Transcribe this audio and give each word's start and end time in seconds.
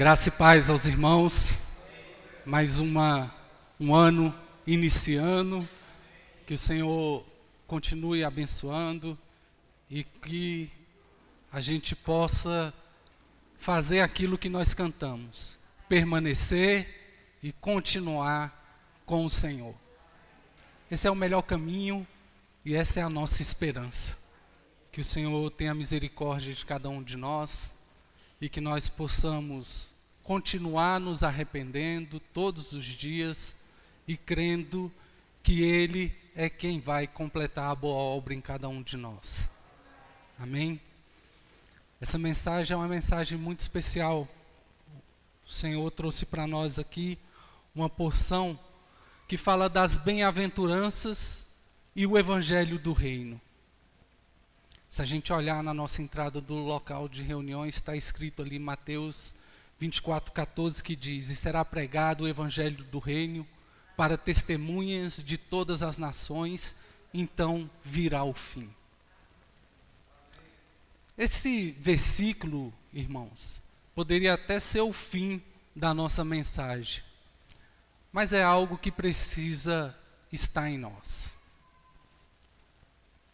Graça 0.00 0.30
e 0.30 0.32
paz 0.32 0.70
aos 0.70 0.86
irmãos. 0.86 1.50
Mais 2.46 2.78
uma, 2.78 3.30
um 3.78 3.94
ano 3.94 4.34
iniciando. 4.66 5.68
Que 6.46 6.54
o 6.54 6.58
Senhor 6.58 7.22
continue 7.66 8.24
abençoando 8.24 9.18
e 9.90 10.02
que 10.02 10.72
a 11.52 11.60
gente 11.60 11.94
possa 11.94 12.72
fazer 13.58 14.00
aquilo 14.00 14.38
que 14.38 14.48
nós 14.48 14.72
cantamos, 14.72 15.58
permanecer 15.86 17.36
e 17.42 17.52
continuar 17.52 19.02
com 19.04 19.26
o 19.26 19.30
Senhor. 19.30 19.74
Esse 20.90 21.08
é 21.08 21.10
o 21.10 21.14
melhor 21.14 21.42
caminho 21.42 22.06
e 22.64 22.74
essa 22.74 23.00
é 23.00 23.02
a 23.02 23.10
nossa 23.10 23.42
esperança. 23.42 24.16
Que 24.90 25.02
o 25.02 25.04
Senhor 25.04 25.50
tenha 25.50 25.74
misericórdia 25.74 26.54
de 26.54 26.64
cada 26.64 26.88
um 26.88 27.02
de 27.02 27.18
nós 27.18 27.74
e 28.40 28.48
que 28.48 28.62
nós 28.62 28.88
possamos 28.88 29.89
continuar 30.30 31.00
nos 31.00 31.24
arrependendo 31.24 32.20
todos 32.20 32.70
os 32.70 32.84
dias 32.84 33.56
e 34.06 34.16
crendo 34.16 34.88
que 35.42 35.60
Ele 35.64 36.16
é 36.36 36.48
quem 36.48 36.78
vai 36.78 37.08
completar 37.08 37.68
a 37.68 37.74
boa 37.74 37.96
obra 37.96 38.32
em 38.32 38.40
cada 38.40 38.68
um 38.68 38.80
de 38.80 38.96
nós. 38.96 39.48
Amém? 40.38 40.80
Essa 42.00 42.16
mensagem 42.16 42.74
é 42.74 42.76
uma 42.76 42.86
mensagem 42.86 43.36
muito 43.36 43.58
especial. 43.58 44.28
O 45.44 45.52
Senhor 45.52 45.90
trouxe 45.90 46.26
para 46.26 46.46
nós 46.46 46.78
aqui 46.78 47.18
uma 47.74 47.90
porção 47.90 48.56
que 49.26 49.36
fala 49.36 49.68
das 49.68 49.96
bem-aventuranças 49.96 51.48
e 51.96 52.06
o 52.06 52.16
evangelho 52.16 52.78
do 52.78 52.92
reino. 52.92 53.40
Se 54.88 55.02
a 55.02 55.04
gente 55.04 55.32
olhar 55.32 55.60
na 55.60 55.74
nossa 55.74 56.00
entrada 56.00 56.40
do 56.40 56.54
local 56.54 57.08
de 57.08 57.20
reuniões, 57.20 57.74
está 57.74 57.96
escrito 57.96 58.42
ali 58.42 58.60
Mateus 58.60 59.39
24, 59.80 60.30
14, 60.32 60.82
que 60.84 60.94
diz: 60.94 61.30
E 61.30 61.34
será 61.34 61.64
pregado 61.64 62.24
o 62.24 62.28
evangelho 62.28 62.84
do 62.84 62.98
reino 62.98 63.46
para 63.96 64.18
testemunhas 64.18 65.22
de 65.22 65.38
todas 65.38 65.82
as 65.82 65.96
nações, 65.96 66.76
então 67.14 67.68
virá 67.82 68.22
o 68.22 68.34
fim. 68.34 68.70
Esse 71.16 71.72
versículo, 71.72 72.72
irmãos, 72.92 73.62
poderia 73.94 74.34
até 74.34 74.60
ser 74.60 74.82
o 74.82 74.92
fim 74.92 75.42
da 75.74 75.94
nossa 75.94 76.24
mensagem, 76.24 77.02
mas 78.12 78.34
é 78.34 78.42
algo 78.42 78.76
que 78.76 78.92
precisa 78.92 79.96
estar 80.30 80.68
em 80.68 80.76
nós. 80.76 81.34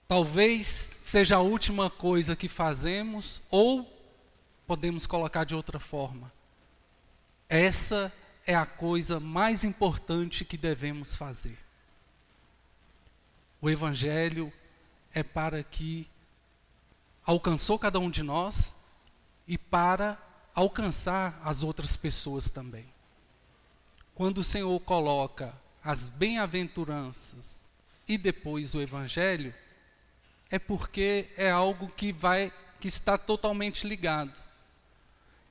Talvez 0.07 0.67
seja 0.67 1.37
a 1.37 1.41
última 1.41 1.91
coisa 1.91 2.37
que 2.37 2.49
fazemos, 2.49 3.43
ou 3.51 3.93
podemos 4.65 5.07
colocar 5.07 5.43
de 5.43 5.55
outra 5.55 5.81
forma. 5.81 6.36
Essa 7.49 8.13
é 8.47 8.55
a 8.55 8.67
coisa 8.67 9.21
mais 9.21 9.65
importante 9.65 10.45
que 10.45 10.57
devemos 10.57 11.17
fazer. 11.17 11.59
O 13.61 13.71
Evangelho 13.71 14.53
é 15.13 15.23
para 15.23 15.63
que 15.63 16.09
alcançou 17.25 17.79
cada 17.79 17.99
um 17.99 18.11
de 18.11 18.23
nós 18.23 18.75
e 19.47 19.57
para 19.57 20.19
alcançar 20.55 21.41
as 21.45 21.63
outras 21.63 21.97
pessoas 21.97 22.49
também. 22.49 22.87
Quando 24.15 24.39
o 24.39 24.45
Senhor 24.45 24.79
coloca 24.81 25.55
as 25.83 26.09
bem-aventuranças 26.09 27.61
e 28.09 28.17
depois 28.17 28.75
o 28.75 28.81
Evangelho, 28.81 29.55
é 30.51 30.59
porque 30.59 31.33
é 31.37 31.51
algo 31.51 31.89
que 31.89 32.13
vai 32.13 32.53
que 32.81 32.89
está 32.89 33.19
totalmente 33.19 33.87
ligado. 33.87 34.46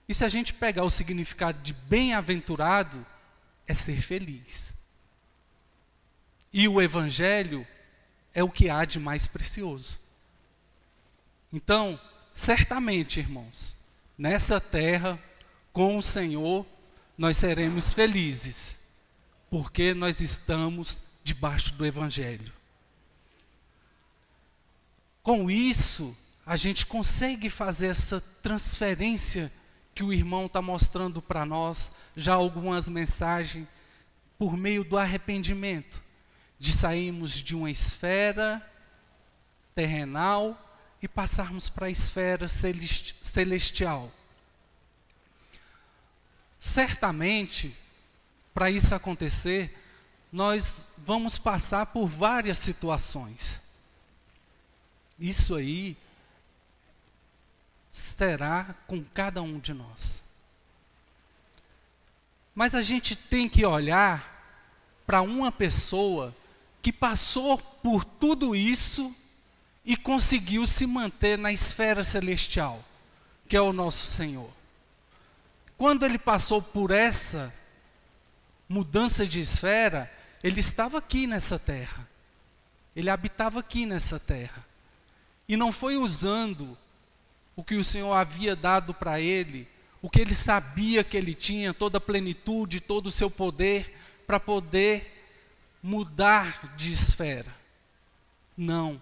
E 0.08 0.14
se 0.14 0.24
a 0.24 0.30
gente 0.30 0.54
pegar 0.54 0.84
o 0.84 0.90
significado 0.90 1.62
de 1.62 1.74
bem-aventurado, 1.74 3.06
é 3.68 3.74
ser 3.74 4.02
feliz. 4.02 4.74
E 6.54 6.68
o 6.68 6.82
evangelho 6.82 7.66
é 8.34 8.44
o 8.44 8.50
que 8.50 8.70
há 8.70 8.86
de 8.86 9.00
mais 9.00 9.28
precioso. 9.28 10.00
Então, 11.52 12.00
certamente, 12.34 13.20
irmãos, 13.20 13.76
nessa 14.18 14.60
terra, 14.60 15.20
com 15.72 15.98
o 15.98 16.02
Senhor, 16.02 16.66
nós 17.18 17.38
seremos 17.38 17.94
felizes, 17.94 18.80
porque 19.50 19.94
nós 19.94 20.20
estamos 20.22 21.02
debaixo 21.24 21.74
do 21.74 21.86
Evangelho. 21.86 22.54
Com 25.24 25.50
isso, 25.50 26.16
a 26.46 26.56
gente 26.56 26.86
consegue 26.86 27.50
fazer 27.50 27.88
essa 27.88 28.22
transferência 28.22 29.52
que 29.96 30.04
o 30.04 30.12
irmão 30.12 30.46
está 30.46 30.62
mostrando 30.62 31.22
para 31.22 31.46
nós, 31.46 31.94
já 32.18 32.34
algumas 32.34 32.90
mensagens, 32.90 33.66
por 34.38 34.58
meio 34.58 34.84
do 34.84 34.98
arrependimento, 34.98 36.04
de 36.60 36.74
sairmos 36.74 37.32
de 37.32 37.56
uma 37.56 37.72
esfera 37.72 38.62
terrenal 39.74 40.62
e 41.02 41.08
passarmos 41.08 41.70
para 41.70 41.88
a 41.88 41.90
esfera 41.90 42.48
celestial. 42.50 44.12
Certamente, 46.60 47.74
para 48.54 48.70
isso 48.70 48.94
acontecer, 48.94 49.82
nós 50.30 50.88
vamos 50.98 51.38
passar 51.38 51.86
por 51.86 52.10
várias 52.10 52.58
situações. 52.58 53.62
Isso 55.18 55.56
aí 55.56 55.96
será 57.96 58.76
com 58.88 59.02
cada 59.02 59.42
um 59.42 59.58
de 59.58 59.74
nós. 59.74 60.22
Mas 62.54 62.76
a 62.76 62.82
gente 62.82 63.16
tem 63.16 63.48
que 63.48 63.66
olhar 63.66 64.34
para 65.08 65.22
uma 65.22 65.50
pessoa 65.50 66.36
que 66.82 66.92
passou 66.92 67.58
por 67.58 68.04
tudo 68.04 68.54
isso 68.54 69.16
e 69.86 69.96
conseguiu 69.96 70.68
se 70.68 70.86
manter 70.86 71.38
na 71.38 71.54
esfera 71.54 72.04
celestial, 72.04 72.84
que 73.48 73.56
é 73.56 73.62
o 73.62 73.72
nosso 73.72 74.06
Senhor. 74.06 74.52
Quando 75.78 76.06
ele 76.06 76.18
passou 76.18 76.62
por 76.62 76.92
essa 76.92 77.54
mudança 78.68 79.26
de 79.26 79.40
esfera, 79.40 80.12
ele 80.44 80.60
estava 80.60 80.98
aqui 80.98 81.26
nessa 81.26 81.58
terra. 81.58 82.06
Ele 82.94 83.10
habitava 83.10 83.62
aqui 83.62 83.86
nessa 83.86 84.20
terra. 84.20 84.66
E 85.48 85.56
não 85.56 85.72
foi 85.72 85.96
usando 85.96 86.78
o 87.56 87.64
que 87.64 87.76
o 87.76 87.84
Senhor 87.84 88.14
havia 88.14 88.56
dado 88.56 88.94
para 88.94 89.20
ele, 89.20 89.68
o 90.02 90.10
que 90.10 90.20
ele 90.20 90.36
sabia 90.36 91.04
que 91.04 91.16
ele 91.16 91.34
tinha, 91.34 91.74
toda 91.74 91.98
a 91.98 92.02
plenitude, 92.02 92.80
todo 92.80 93.08
o 93.08 93.12
seu 93.12 93.30
poder, 93.30 93.98
para 94.28 94.40
poder 94.40 95.12
mudar 95.82 96.76
de 96.76 96.92
esfera. 96.92 97.54
Não. 98.58 99.02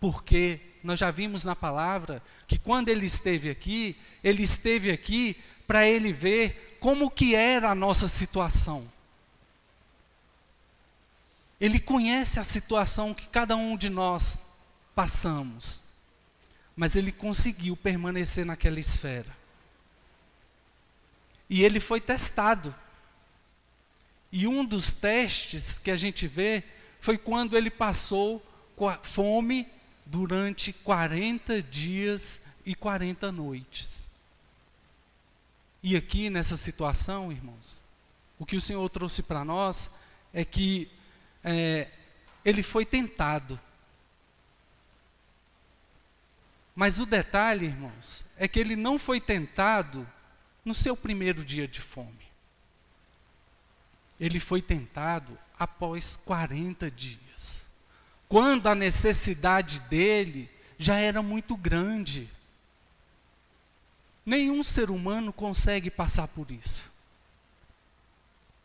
Porque 0.00 0.60
nós 0.82 0.98
já 0.98 1.10
vimos 1.10 1.44
na 1.44 1.54
palavra 1.54 2.22
que 2.46 2.58
quando 2.58 2.88
ele 2.88 3.06
esteve 3.06 3.50
aqui, 3.50 3.96
ele 4.22 4.42
esteve 4.42 4.90
aqui 4.90 5.36
para 5.66 5.86
ele 5.86 6.12
ver 6.12 6.78
como 6.80 7.10
que 7.10 7.34
era 7.34 7.70
a 7.70 7.74
nossa 7.74 8.08
situação. 8.08 8.90
Ele 11.60 11.78
conhece 11.78 12.40
a 12.40 12.44
situação 12.44 13.14
que 13.14 13.28
cada 13.28 13.54
um 13.54 13.76
de 13.76 13.88
nós 13.88 14.46
passamos. 14.96 15.91
Mas 16.74 16.96
ele 16.96 17.12
conseguiu 17.12 17.76
permanecer 17.76 18.44
naquela 18.44 18.80
esfera. 18.80 19.36
E 21.48 21.62
ele 21.62 21.80
foi 21.80 22.00
testado. 22.00 22.74
E 24.30 24.46
um 24.46 24.64
dos 24.64 24.92
testes 24.92 25.78
que 25.78 25.90
a 25.90 25.96
gente 25.96 26.26
vê 26.26 26.64
foi 27.00 27.18
quando 27.18 27.56
ele 27.56 27.70
passou 27.70 28.42
fome 29.02 29.68
durante 30.06 30.72
40 30.72 31.62
dias 31.62 32.42
e 32.64 32.74
40 32.74 33.30
noites. 33.30 34.06
E 35.82 35.96
aqui 35.96 36.30
nessa 36.30 36.56
situação, 36.56 37.32
irmãos, 37.32 37.82
o 38.38 38.46
que 38.46 38.56
o 38.56 38.60
Senhor 38.60 38.88
trouxe 38.88 39.22
para 39.22 39.44
nós 39.44 39.96
é 40.32 40.44
que 40.44 40.90
é, 41.42 41.88
ele 42.44 42.62
foi 42.62 42.84
tentado. 42.84 43.58
Mas 46.74 46.98
o 46.98 47.06
detalhe, 47.06 47.66
irmãos, 47.66 48.24
é 48.36 48.48
que 48.48 48.58
ele 48.58 48.76
não 48.76 48.98
foi 48.98 49.20
tentado 49.20 50.08
no 50.64 50.74
seu 50.74 50.96
primeiro 50.96 51.44
dia 51.44 51.68
de 51.68 51.80
fome. 51.80 52.22
Ele 54.18 54.40
foi 54.40 54.62
tentado 54.62 55.36
após 55.58 56.16
40 56.16 56.90
dias. 56.90 57.66
Quando 58.28 58.68
a 58.68 58.74
necessidade 58.74 59.80
dele 59.80 60.48
já 60.82 60.96
era 60.96 61.22
muito 61.22 61.56
grande. 61.56 62.28
Nenhum 64.26 64.62
ser 64.62 64.90
humano 64.90 65.32
consegue 65.32 65.90
passar 65.90 66.28
por 66.28 66.50
isso. 66.50 66.90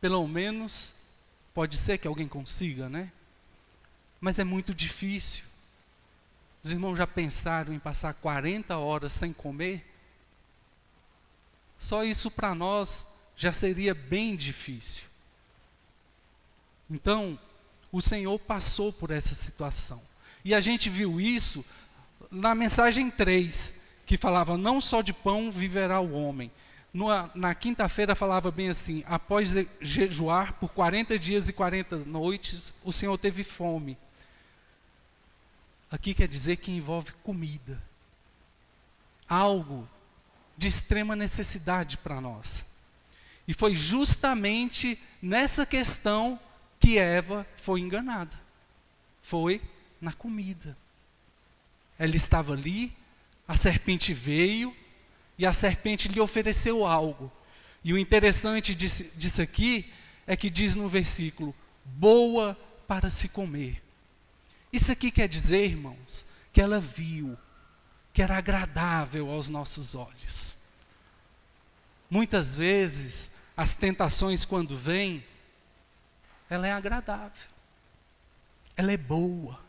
Pelo 0.01 0.27
menos, 0.27 0.94
pode 1.53 1.77
ser 1.77 1.98
que 1.98 2.07
alguém 2.07 2.27
consiga, 2.27 2.89
né? 2.89 3.12
Mas 4.19 4.39
é 4.39 4.44
muito 4.44 4.74
difícil. 4.74 5.45
Os 6.68 6.74
irmãos 6.74 6.98
já 6.98 7.08
pensaram 7.08 7.74
em 7.74 7.80
passar 7.80 8.14
40 8.16 8.78
horas 8.78 9.14
sem 9.14 9.31
comer? 9.31 9.90
só 11.80 12.04
isso 12.04 12.30
para 12.30 12.54
nós 12.54 13.08
já 13.38 13.54
seria 13.54 13.94
bem 13.94 14.36
difícil. 14.36 15.06
Então, 16.90 17.40
o 17.90 18.02
Senhor 18.02 18.38
passou 18.38 18.92
por 18.92 19.12
essa 19.12 19.34
situação. 19.34 20.02
E 20.44 20.54
a 20.54 20.60
gente 20.60 20.90
viu 20.90 21.22
isso 21.22 21.64
na 22.30 22.54
mensagem 22.54 23.10
3, 23.10 24.02
que 24.06 24.18
falava: 24.18 24.58
Não 24.58 24.81
só 24.81 25.02
de 25.02 25.13
pão 25.13 25.50
viverá 25.50 26.02
o 26.02 26.12
homem. 26.12 26.52
Na, 27.34 27.56
quinta-feira 27.56 28.13
falava 28.13 28.52
bem 28.52 28.68
assim: 28.68 29.06
Após 29.08 29.54
jejuar 29.80 30.52
por 30.60 30.74
40 30.74 31.18
dias 31.18 31.48
e 31.48 31.54
40 31.54 32.00
noites, 32.00 32.74
o 32.84 32.92
Senhor 32.92 33.18
teve 33.18 33.42
fome. 33.42 33.98
Aqui 35.89 36.13
quer 36.13 36.28
dizer 36.28 36.57
que 36.57 36.72
envolve 36.72 37.12
comida. 37.24 37.81
Algo 39.28 39.88
de 40.57 40.68
extrema 40.68 41.16
necessidade 41.16 41.98
para 41.98 42.19
nós. 42.19 42.66
E 43.48 43.54
foi 43.54 43.75
justamente 43.75 45.00
nessa 45.22 45.66
questão 45.66 46.39
que 46.80 46.98
Eva 46.98 47.48
foi 47.62 47.80
enganada. 47.80 48.38
Foi 49.22 49.62
na 50.01 50.12
comida. 50.12 50.78
Ela 51.98 52.16
estava 52.16 52.54
ali, 52.54 52.94
a 53.48 53.56
serpente 53.56 54.13
veio 54.13 54.75
e 55.38 55.45
a 55.45 55.54
serpente 55.54 56.07
lhe 56.07 56.19
ofereceu 56.19 56.86
algo. 56.86 57.31
E 57.84 57.94
o 57.94 57.98
interessante 57.98 58.75
disso, 58.75 59.18
disso 59.18 59.42
aqui 59.42 59.92
é 60.25 60.36
que 60.36 60.50
diz 60.50 60.75
no 60.75 60.89
versículo: 60.89 61.56
boa 61.86 62.56
para 62.88 63.10
se 63.10 63.30
comer. 63.30 63.81
Isso 64.72 64.92
aqui 64.92 65.12
quer 65.12 65.28
dizer, 65.28 65.69
irmãos, 65.69 66.25
que 66.52 66.62
ela 66.62 66.80
viu 66.80 67.38
que 68.14 68.22
era 68.22 68.38
agradável 68.38 69.30
aos 69.30 69.48
nossos 69.48 69.94
olhos. 69.94 70.56
Muitas 72.10 72.56
vezes, 72.56 73.36
as 73.56 73.75
tentações, 73.75 74.44
quando 74.44 74.75
vêm, 74.75 75.24
ela 76.50 76.66
é 76.66 76.72
agradável, 76.72 77.48
ela 78.75 78.92
é 78.92 78.98
boa. 78.98 79.60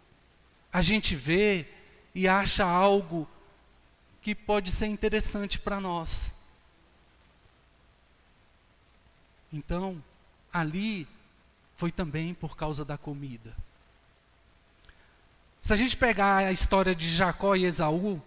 A 0.73 0.81
gente 0.81 1.15
vê 1.15 1.67
e 2.15 2.27
acha 2.27 2.65
algo 2.65 3.29
que 4.23 4.35
pode 4.35 4.71
ser 4.71 4.87
interessante 4.87 5.59
para 5.59 5.81
nós. 5.81 6.33
Então, 9.53 10.03
ali 10.53 11.06
foi 11.77 11.93
também 11.93 12.35
por 12.35 12.56
causa 12.56 12.85
da 12.85 12.97
comida. 12.97 13.55
Se 15.69 15.75
a 15.75 15.76
gente 15.76 15.99
pegar 15.99 16.38
a 16.38 16.50
história 16.50 16.94
de 16.94 17.11
Jacó 17.11 17.55
e 17.55 17.67
Esaú, 17.67 18.23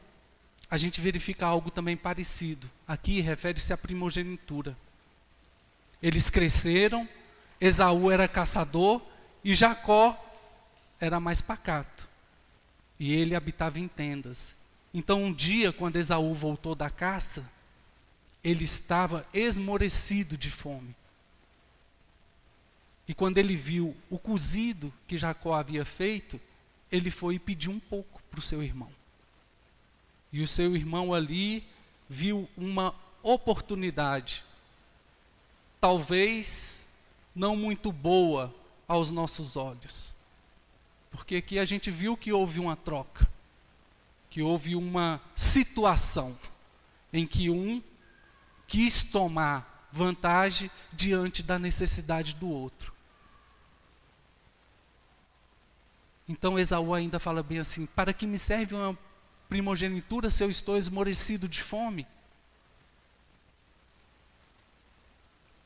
a 0.70 0.78
gente 0.78 1.02
verifica 1.02 1.44
algo 1.48 1.72
também 1.72 1.98
parecido. 1.98 2.70
Aqui 2.88 3.20
refere-se 3.20 3.74
à 3.74 3.78
primogenitura. 3.78 4.78
Eles 6.04 6.30
cresceram, 6.30 7.10
Esaú 7.60 8.12
era 8.12 8.28
caçador 8.28 9.02
e 9.44 9.56
Jacó 9.56 10.16
era 11.00 11.20
mais 11.20 11.42
pacato. 11.42 12.08
E 13.00 13.12
ele 13.12 13.34
habitava 13.34 13.80
em 13.80 13.88
tendas. 13.88 14.56
Então, 14.94 15.24
um 15.24 15.34
dia, 15.34 15.74
quando 15.74 15.96
Esaú 15.96 16.36
voltou 16.36 16.76
da 16.76 16.92
caça, 16.92 17.52
ele 18.44 18.66
estava 18.66 19.26
esmorecido 19.34 20.38
de 20.38 20.52
fome. 20.52 20.96
E 23.08 23.16
quando 23.16 23.40
ele 23.40 23.56
viu 23.56 23.98
o 24.12 24.20
cozido 24.20 24.94
que 25.08 25.18
Jacó 25.18 25.56
havia 25.56 25.84
feito, 25.84 26.40
ele 26.92 27.10
foi 27.10 27.40
pediu 27.40 27.72
um 27.72 27.80
pouco 27.80 28.22
para 28.30 28.40
o 28.40 28.44
seu 28.44 28.62
irmão. 28.62 28.92
E 30.32 30.42
o 30.42 30.48
seu 30.48 30.76
irmão 30.76 31.14
ali 31.14 31.64
viu 32.10 32.50
uma 32.58 32.94
oportunidade, 33.24 34.44
talvez 35.80 36.88
não 37.36 37.56
muito 37.56 37.92
boa 37.92 38.54
aos 38.88 39.10
nossos 39.10 39.56
olhos. 39.56 40.14
Porque 41.10 41.38
aqui 41.38 41.60
a 41.60 41.66
gente 41.66 41.92
viu 41.92 42.16
que 42.18 42.32
houve 42.32 42.60
uma 42.60 42.76
troca, 42.76 43.30
que 44.30 44.42
houve 44.42 44.76
uma 44.76 45.22
situação 45.36 46.38
em 47.12 47.28
que 47.28 47.50
um 47.50 47.82
quis 48.68 49.04
tomar 49.04 49.90
vantagem 49.92 50.72
diante 50.94 51.44
da 51.44 51.60
necessidade 51.60 52.36
do 52.36 52.50
outro. 52.50 52.94
Então 56.32 56.58
Esaú 56.58 56.94
ainda 56.94 57.20
fala 57.20 57.44
bem 57.44 57.60
assim: 57.60 57.86
para 57.86 58.14
que 58.14 58.26
me 58.26 58.40
serve 58.40 58.74
uma 58.74 58.98
primogenitura 59.50 60.30
se 60.30 60.42
eu 60.42 60.50
estou 60.50 60.78
esmorecido 60.78 61.46
de 61.46 61.62
fome? 61.62 62.08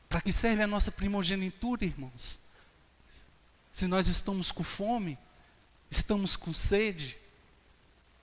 Para 0.08 0.20
que 0.20 0.32
serve 0.32 0.64
a 0.64 0.66
nossa 0.66 0.90
primogenitura, 0.90 1.84
irmãos? 1.84 2.40
Se 3.72 3.86
nós 3.86 4.08
estamos 4.08 4.50
com 4.50 4.64
fome, 4.64 5.16
estamos 5.88 6.34
com 6.34 6.52
sede 6.52 7.16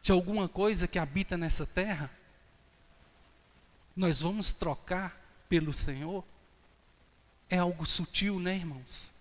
de 0.02 0.12
alguma 0.12 0.50
coisa 0.50 0.86
que 0.86 1.00
habita 1.00 1.38
nessa 1.38 1.66
terra, 1.66 2.12
nós 3.96 4.20
vamos 4.20 4.52
trocar 4.52 5.18
pelo 5.48 5.72
Senhor? 5.72 6.26
É 7.50 7.58
algo 7.60 7.86
sutil, 7.86 8.38
né, 8.38 8.58
irmãos? 8.58 9.12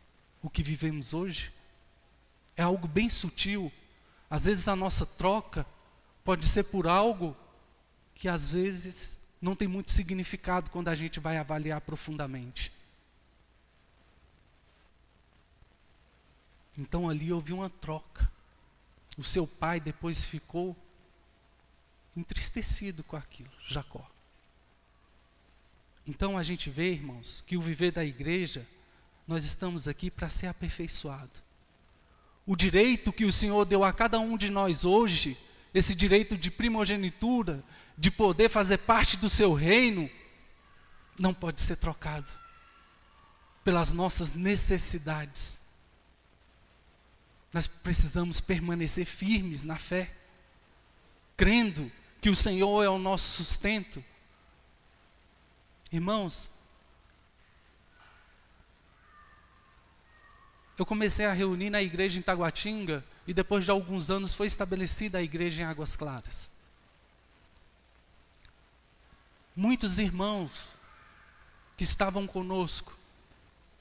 O 0.42 0.50
que 0.50 0.64
vivemos 0.64 1.14
hoje 1.14 1.52
é 2.56 2.62
algo 2.62 2.86
bem 2.86 3.08
sutil. 3.08 3.72
Às 4.28 4.44
vezes 4.44 4.68
a 4.68 4.76
nossa 4.76 5.04
troca 5.04 5.66
pode 6.24 6.46
ser 6.46 6.64
por 6.64 6.86
algo 6.86 7.36
que 8.14 8.28
às 8.28 8.52
vezes 8.52 9.18
não 9.40 9.56
tem 9.56 9.66
muito 9.66 9.90
significado 9.90 10.70
quando 10.70 10.88
a 10.88 10.94
gente 10.94 11.18
vai 11.18 11.36
avaliar 11.36 11.80
profundamente. 11.80 12.72
Então 16.78 17.08
ali 17.08 17.32
houve 17.32 17.52
uma 17.52 17.68
troca. 17.68 18.30
O 19.16 19.22
seu 19.22 19.46
pai 19.46 19.78
depois 19.80 20.24
ficou 20.24 20.76
entristecido 22.16 23.02
com 23.04 23.16
aquilo, 23.16 23.50
Jacó. 23.66 24.08
Então 26.06 26.36
a 26.36 26.42
gente 26.42 26.70
vê, 26.70 26.92
irmãos, 26.92 27.42
que 27.46 27.56
o 27.56 27.60
viver 27.60 27.92
da 27.92 28.04
igreja, 28.04 28.66
nós 29.26 29.44
estamos 29.44 29.86
aqui 29.86 30.10
para 30.10 30.30
ser 30.30 30.46
aperfeiçoado. 30.46 31.40
O 32.46 32.56
direito 32.56 33.12
que 33.12 33.24
o 33.24 33.32
Senhor 33.32 33.64
deu 33.64 33.84
a 33.84 33.92
cada 33.92 34.18
um 34.18 34.36
de 34.36 34.50
nós 34.50 34.84
hoje, 34.84 35.38
esse 35.72 35.94
direito 35.94 36.36
de 36.36 36.50
primogenitura, 36.50 37.62
de 37.96 38.10
poder 38.10 38.48
fazer 38.48 38.78
parte 38.78 39.16
do 39.16 39.30
seu 39.30 39.52
reino, 39.52 40.10
não 41.18 41.32
pode 41.32 41.60
ser 41.60 41.76
trocado 41.76 42.30
pelas 43.62 43.92
nossas 43.92 44.34
necessidades. 44.34 45.60
Nós 47.52 47.66
precisamos 47.66 48.40
permanecer 48.40 49.04
firmes 49.04 49.62
na 49.62 49.78
fé, 49.78 50.12
crendo 51.36 51.90
que 52.20 52.30
o 52.30 52.36
Senhor 52.36 52.82
é 52.82 52.88
o 52.88 52.98
nosso 52.98 53.42
sustento. 53.42 54.02
Irmãos, 55.92 56.50
eu 60.82 60.86
comecei 60.86 61.26
a 61.26 61.32
reunir 61.32 61.70
na 61.70 61.80
igreja 61.80 62.18
em 62.18 62.22
Taguatinga 62.22 63.04
e 63.24 63.32
depois 63.32 63.64
de 63.64 63.70
alguns 63.70 64.10
anos 64.10 64.34
foi 64.34 64.48
estabelecida 64.48 65.18
a 65.18 65.22
igreja 65.22 65.62
em 65.62 65.64
Águas 65.64 65.94
Claras. 65.94 66.50
Muitos 69.54 70.00
irmãos 70.00 70.74
que 71.76 71.84
estavam 71.84 72.26
conosco, 72.26 72.98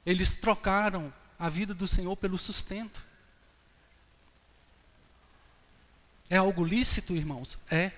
eles 0.05 0.35
trocaram 0.35 1.11
a 1.39 1.49
vida 1.49 1.73
do 1.73 1.87
Senhor 1.87 2.15
pelo 2.17 2.37
sustento. 2.37 3.03
É 6.29 6.37
algo 6.37 6.63
lícito, 6.63 7.15
irmãos? 7.15 7.57
É. 7.71 7.91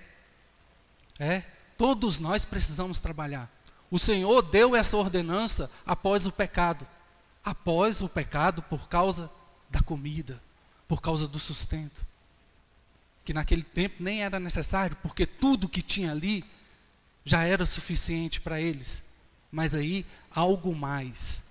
É. 1.18 1.40
Todos 1.76 2.18
nós 2.18 2.46
precisamos 2.46 3.02
trabalhar. 3.02 3.52
O 3.90 3.98
Senhor 3.98 4.40
deu 4.40 4.74
essa 4.74 4.96
ordenança 4.96 5.70
após 5.84 6.26
o 6.26 6.32
pecado. 6.32 6.88
Após 7.44 8.00
o 8.00 8.08
pecado, 8.08 8.62
por 8.62 8.88
causa 8.88 9.30
da 9.68 9.82
comida, 9.82 10.40
por 10.88 11.02
causa 11.02 11.28
do 11.28 11.38
sustento. 11.38 12.04
Que 13.24 13.34
naquele 13.34 13.62
tempo 13.62 14.02
nem 14.02 14.22
era 14.22 14.40
necessário, 14.40 14.96
porque 15.02 15.26
tudo 15.26 15.68
que 15.68 15.82
tinha 15.82 16.10
ali 16.10 16.44
já 17.24 17.44
era 17.44 17.66
suficiente 17.66 18.40
para 18.40 18.60
eles. 18.60 19.12
Mas 19.52 19.74
aí, 19.74 20.06
algo 20.30 20.74
mais. 20.74 21.44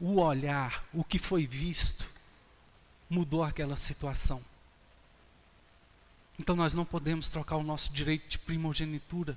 O 0.00 0.20
olhar, 0.20 0.84
o 0.92 1.02
que 1.02 1.18
foi 1.18 1.46
visto, 1.46 2.08
mudou 3.10 3.42
aquela 3.42 3.76
situação. 3.76 4.42
Então 6.38 6.54
nós 6.54 6.74
não 6.74 6.84
podemos 6.84 7.28
trocar 7.28 7.56
o 7.56 7.64
nosso 7.64 7.92
direito 7.92 8.28
de 8.28 8.38
primogenitura 8.38 9.36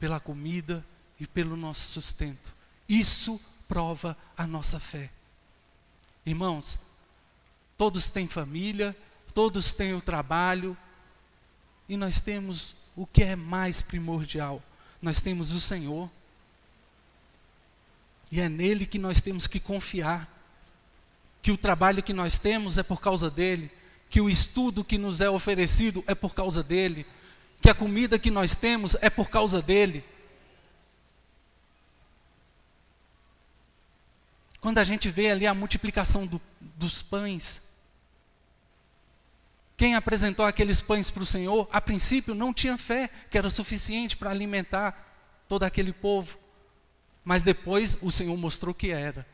pela 0.00 0.18
comida 0.18 0.84
e 1.24 1.26
pelo 1.26 1.56
nosso 1.56 1.90
sustento. 1.92 2.54
Isso 2.86 3.40
prova 3.66 4.16
a 4.36 4.46
nossa 4.46 4.78
fé. 4.78 5.10
Irmãos, 6.24 6.78
todos 7.78 8.10
têm 8.10 8.28
família, 8.28 8.94
todos 9.32 9.72
têm 9.72 9.94
o 9.94 10.02
trabalho, 10.02 10.76
e 11.88 11.96
nós 11.96 12.20
temos 12.20 12.76
o 12.94 13.06
que 13.06 13.24
é 13.24 13.34
mais 13.34 13.80
primordial: 13.80 14.62
nós 15.00 15.20
temos 15.20 15.52
o 15.52 15.60
Senhor. 15.60 16.10
E 18.30 18.40
é 18.40 18.48
nele 18.48 18.84
que 18.86 18.98
nós 18.98 19.20
temos 19.20 19.46
que 19.46 19.58
confiar. 19.58 20.28
Que 21.40 21.52
o 21.52 21.58
trabalho 21.58 22.02
que 22.02 22.12
nós 22.12 22.38
temos 22.38 22.78
é 22.78 22.82
por 22.82 23.00
causa 23.00 23.30
dele, 23.30 23.70
que 24.10 24.20
o 24.20 24.28
estudo 24.28 24.84
que 24.84 24.98
nos 24.98 25.20
é 25.20 25.30
oferecido 25.30 26.02
é 26.06 26.14
por 26.14 26.34
causa 26.34 26.62
dele, 26.62 27.06
que 27.60 27.70
a 27.70 27.74
comida 27.74 28.18
que 28.18 28.30
nós 28.30 28.54
temos 28.54 28.94
é 29.00 29.08
por 29.08 29.30
causa 29.30 29.62
dele. 29.62 30.04
Quando 34.64 34.78
a 34.78 34.84
gente 34.84 35.10
vê 35.10 35.30
ali 35.30 35.46
a 35.46 35.52
multiplicação 35.52 36.26
do, 36.26 36.40
dos 36.58 37.02
pães, 37.02 37.62
quem 39.76 39.94
apresentou 39.94 40.46
aqueles 40.46 40.80
pães 40.80 41.10
para 41.10 41.22
o 41.22 41.26
Senhor, 41.26 41.68
a 41.70 41.82
princípio 41.82 42.34
não 42.34 42.50
tinha 42.50 42.78
fé 42.78 43.10
que 43.30 43.36
era 43.36 43.50
suficiente 43.50 44.16
para 44.16 44.30
alimentar 44.30 45.44
todo 45.50 45.64
aquele 45.64 45.92
povo. 45.92 46.38
Mas 47.22 47.42
depois 47.42 47.98
o 48.00 48.10
Senhor 48.10 48.34
mostrou 48.38 48.72
que 48.72 48.90
era. 48.90 49.26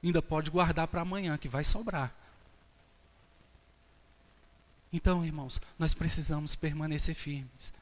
Ainda 0.00 0.22
pode 0.22 0.48
guardar 0.48 0.86
para 0.86 1.00
amanhã, 1.00 1.36
que 1.36 1.48
vai 1.48 1.64
sobrar. 1.64 2.14
Então, 4.92 5.24
irmãos, 5.24 5.60
nós 5.76 5.92
precisamos 5.92 6.54
permanecer 6.54 7.16
firmes. 7.16 7.72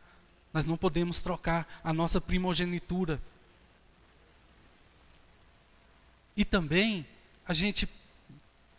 Nós 0.50 0.64
não 0.64 0.78
podemos 0.78 1.20
trocar 1.20 1.68
a 1.84 1.92
nossa 1.92 2.22
primogenitura 2.22 3.20
e 6.36 6.44
também 6.44 7.06
a 7.46 7.52
gente 7.52 7.88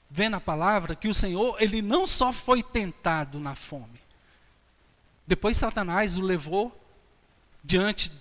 vê 0.10 0.30
na 0.30 0.40
palavra 0.40 0.96
que 0.96 1.08
o 1.08 1.14
Senhor, 1.14 1.62
ele 1.62 1.82
não 1.82 2.06
só 2.06 2.32
foi 2.32 2.62
tentado 2.62 3.40
na 3.40 3.56
fome. 3.56 4.00
Depois 5.26 5.58
Satanás 5.58 6.18
o 6.18 6.22
levou 6.22 6.80
diante 7.64 8.12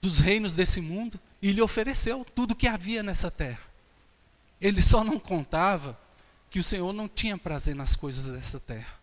dos 0.00 0.18
reinos 0.18 0.54
desse 0.54 0.80
mundo 0.80 1.18
e 1.40 1.52
lhe 1.52 1.62
ofereceu 1.62 2.26
tudo 2.34 2.54
que 2.54 2.66
havia 2.66 3.02
nessa 3.02 3.30
terra. 3.30 3.62
Ele 4.60 4.82
só 4.82 5.04
não 5.04 5.18
contava 5.18 5.98
que 6.50 6.58
o 6.58 6.64
Senhor 6.64 6.92
não 6.92 7.08
tinha 7.08 7.38
prazer 7.38 7.74
nas 7.74 7.94
coisas 7.94 8.26
dessa 8.26 8.58
terra. 8.58 8.98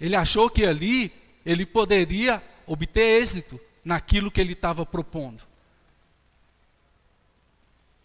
Ele 0.00 0.16
achou 0.16 0.48
que 0.48 0.64
ali 0.64 1.12
ele 1.44 1.66
poderia 1.66 2.42
obter 2.66 3.20
êxito 3.20 3.60
naquilo 3.84 4.30
que 4.30 4.40
ele 4.40 4.52
estava 4.52 4.84
propondo. 4.86 5.42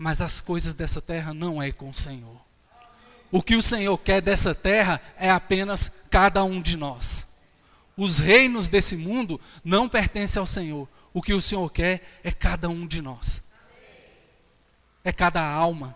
Mas 0.02 0.20
as 0.20 0.42
coisas 0.42 0.74
dessa 0.74 1.00
terra 1.00 1.32
não 1.32 1.62
é 1.62 1.72
com 1.72 1.88
o 1.88 1.94
Senhor. 1.94 2.42
O 3.32 3.44
que 3.44 3.56
o 3.56 3.62
Senhor 3.62 3.96
quer 4.00 4.20
dessa 4.20 4.56
terra 4.56 5.00
é 5.16 5.30
apenas 5.30 5.92
cada 6.10 6.44
um 6.44 6.60
de 6.60 6.76
nós. 6.76 7.38
Os 7.96 8.18
reinos 8.18 8.68
desse 8.68 8.98
mundo 8.98 9.40
não 9.64 9.88
pertencem 9.88 10.40
ao 10.40 10.46
Senhor. 10.48 10.90
O 11.14 11.22
que 11.22 11.36
o 11.36 11.42
Senhor 11.42 11.72
quer 11.72 12.20
é 12.24 12.32
cada 12.32 12.68
um 12.68 12.88
de 12.88 13.00
nós. 13.00 13.44
É 15.04 15.12
cada 15.12 15.48
alma. 15.48 15.96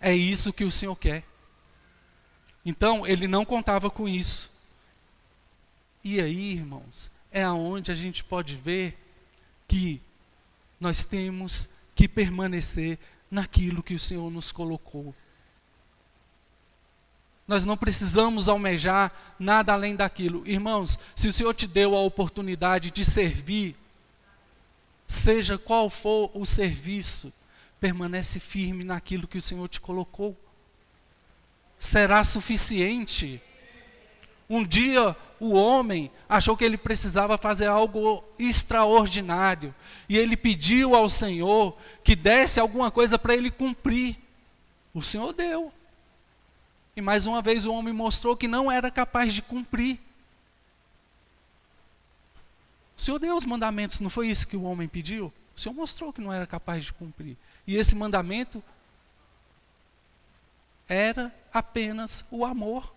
É 0.00 0.14
isso 0.14 0.52
que 0.52 0.62
o 0.62 0.70
Senhor 0.70 0.94
quer. 0.94 1.24
Então, 2.64 3.04
ele 3.04 3.26
não 3.26 3.44
contava 3.44 3.90
com 3.90 4.08
isso. 4.08 4.52
E 6.04 6.20
aí, 6.20 6.52
irmãos, 6.52 7.10
é 7.32 7.42
aonde 7.42 7.90
a 7.90 7.94
gente 7.96 8.22
pode 8.22 8.54
ver 8.54 8.96
que 9.66 10.00
nós 10.82 11.04
temos 11.04 11.68
que 11.94 12.08
permanecer 12.08 12.98
naquilo 13.30 13.84
que 13.84 13.94
o 13.94 14.00
Senhor 14.00 14.28
nos 14.32 14.50
colocou. 14.50 15.14
Nós 17.46 17.64
não 17.64 17.76
precisamos 17.76 18.48
almejar 18.48 19.12
nada 19.38 19.72
além 19.72 19.94
daquilo. 19.94 20.42
Irmãos, 20.44 20.98
se 21.14 21.28
o 21.28 21.32
Senhor 21.32 21.54
te 21.54 21.68
deu 21.68 21.94
a 21.94 22.00
oportunidade 22.00 22.90
de 22.90 23.04
servir, 23.04 23.76
seja 25.06 25.56
qual 25.56 25.88
for 25.88 26.32
o 26.34 26.44
serviço, 26.44 27.32
permanece 27.78 28.40
firme 28.40 28.82
naquilo 28.82 29.28
que 29.28 29.38
o 29.38 29.42
Senhor 29.42 29.68
te 29.68 29.80
colocou. 29.80 30.36
Será 31.78 32.24
suficiente. 32.24 33.40
Um 34.52 34.66
dia 34.66 35.16
o 35.40 35.54
homem 35.54 36.10
achou 36.28 36.54
que 36.54 36.62
ele 36.62 36.76
precisava 36.76 37.38
fazer 37.38 37.68
algo 37.68 38.22
extraordinário. 38.38 39.74
E 40.06 40.18
ele 40.18 40.36
pediu 40.36 40.94
ao 40.94 41.08
Senhor 41.08 41.74
que 42.04 42.14
desse 42.14 42.60
alguma 42.60 42.90
coisa 42.90 43.18
para 43.18 43.34
ele 43.34 43.50
cumprir. 43.50 44.14
O 44.92 45.00
Senhor 45.00 45.32
deu. 45.32 45.72
E 46.94 47.00
mais 47.00 47.24
uma 47.24 47.40
vez 47.40 47.64
o 47.64 47.72
homem 47.72 47.94
mostrou 47.94 48.36
que 48.36 48.46
não 48.46 48.70
era 48.70 48.90
capaz 48.90 49.32
de 49.32 49.40
cumprir. 49.40 49.98
O 52.94 53.00
Senhor 53.00 53.18
deu 53.18 53.34
os 53.34 53.46
mandamentos, 53.46 54.00
não 54.00 54.10
foi 54.10 54.28
isso 54.28 54.46
que 54.46 54.56
o 54.56 54.64
homem 54.64 54.86
pediu? 54.86 55.32
O 55.56 55.60
Senhor 55.60 55.74
mostrou 55.74 56.12
que 56.12 56.20
não 56.20 56.30
era 56.30 56.46
capaz 56.46 56.84
de 56.84 56.92
cumprir. 56.92 57.38
E 57.66 57.76
esse 57.76 57.96
mandamento 57.96 58.62
era 60.86 61.34
apenas 61.50 62.26
o 62.30 62.44
amor, 62.44 62.94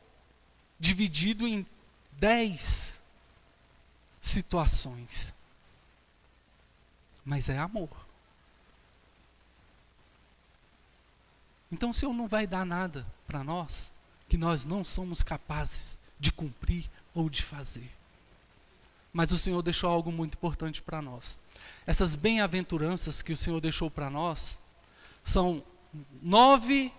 dividido 0.80 1.48
em 1.48 1.66
dez 2.14 3.02
situações. 4.22 5.34
Mas 7.24 7.50
é 7.50 7.58
amor. 7.58 7.90
Então, 11.72 11.90
o 11.90 11.94
Senhor 11.94 12.14
não 12.14 12.28
vai 12.28 12.46
dar 12.46 12.66
nada 12.66 13.06
para 13.28 13.44
nós 13.44 13.92
que 14.30 14.38
nós 14.38 14.66
não 14.66 14.84
somos 14.84 15.22
capazes 15.22 16.02
de 16.20 16.32
cumprir 16.32 16.90
ou 17.14 17.30
de 17.30 17.44
fazer. 17.44 17.92
Mas 19.12 19.32
o 19.32 19.38
Senhor 19.38 19.62
deixou 19.62 19.90
algo 19.90 20.12
muito 20.12 20.36
importante 20.36 20.82
para 20.82 21.02
nós. 21.02 21.40
Essas 21.88 22.16
bem-aventuranças 22.16 23.22
que 23.22 23.34
o 23.34 23.38
Senhor 23.38 23.62
deixou 23.62 23.90
para 23.90 24.10
nós 24.10 24.60
são 25.24 25.64
nove, 26.22 26.92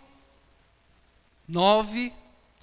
nove 1.47 2.12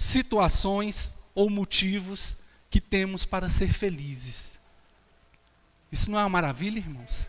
situações 0.04 1.18
ou 1.34 1.50
motivos 1.50 2.38
que 2.70 2.82
temos 2.82 3.26
para 3.26 3.50
ser 3.50 3.72
felizes. 3.72 4.60
Isso 5.92 6.12
não 6.12 6.20
é 6.20 6.24
uma 6.24 6.30
maravilha, 6.30 6.80
irmãos? 6.80 7.28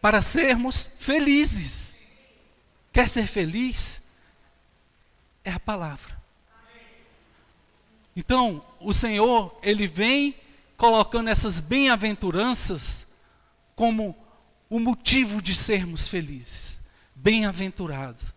Para 0.00 0.20
sermos 0.20 0.96
felizes. 1.00 1.96
Quer 2.92 3.08
ser 3.08 3.26
feliz? 3.26 4.02
É 5.44 5.52
a 5.52 5.60
palavra. 5.60 6.20
Então, 8.14 8.64
o 8.80 8.92
Senhor, 8.92 9.58
Ele 9.62 9.86
vem 9.86 10.34
colocando 10.76 11.28
essas 11.28 11.60
bem-aventuranças 11.60 13.06
como 13.74 14.16
o 14.68 14.78
motivo 14.78 15.40
de 15.40 15.54
sermos 15.54 16.08
felizes. 16.08 16.80
Bem-aventurado. 17.14 18.35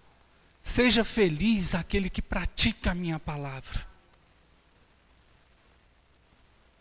Seja 0.70 1.04
feliz 1.04 1.74
aquele 1.74 2.12
que 2.12 2.22
pratica 2.22 2.92
a 2.92 2.94
minha 2.94 3.20
palavra. 3.20 3.84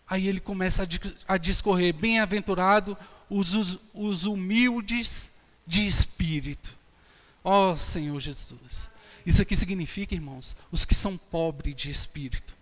Aí 0.06 0.28
ele 0.28 0.40
começa 0.40 0.86
a, 1.26 1.38
discorrer: 1.38 1.94
bem-aventurado 1.94 2.98
os, 3.30 3.54
os, 3.54 3.78
os, 3.94 4.24
humildes 4.26 5.32
de 5.66 5.86
espírito. 5.86 6.76
Ó 7.42 7.72
oh, 7.72 7.76
Senhor 7.78 8.20
Jesus. 8.20 8.90
Isso 9.24 9.40
aqui 9.40 9.56
significa, 9.56 10.14
irmãos, 10.14 10.54
os 10.70 10.84
que 10.84 10.94
são 10.94 11.16
pobres 11.16 11.74
de 11.74 11.90
espírito. 11.90 12.54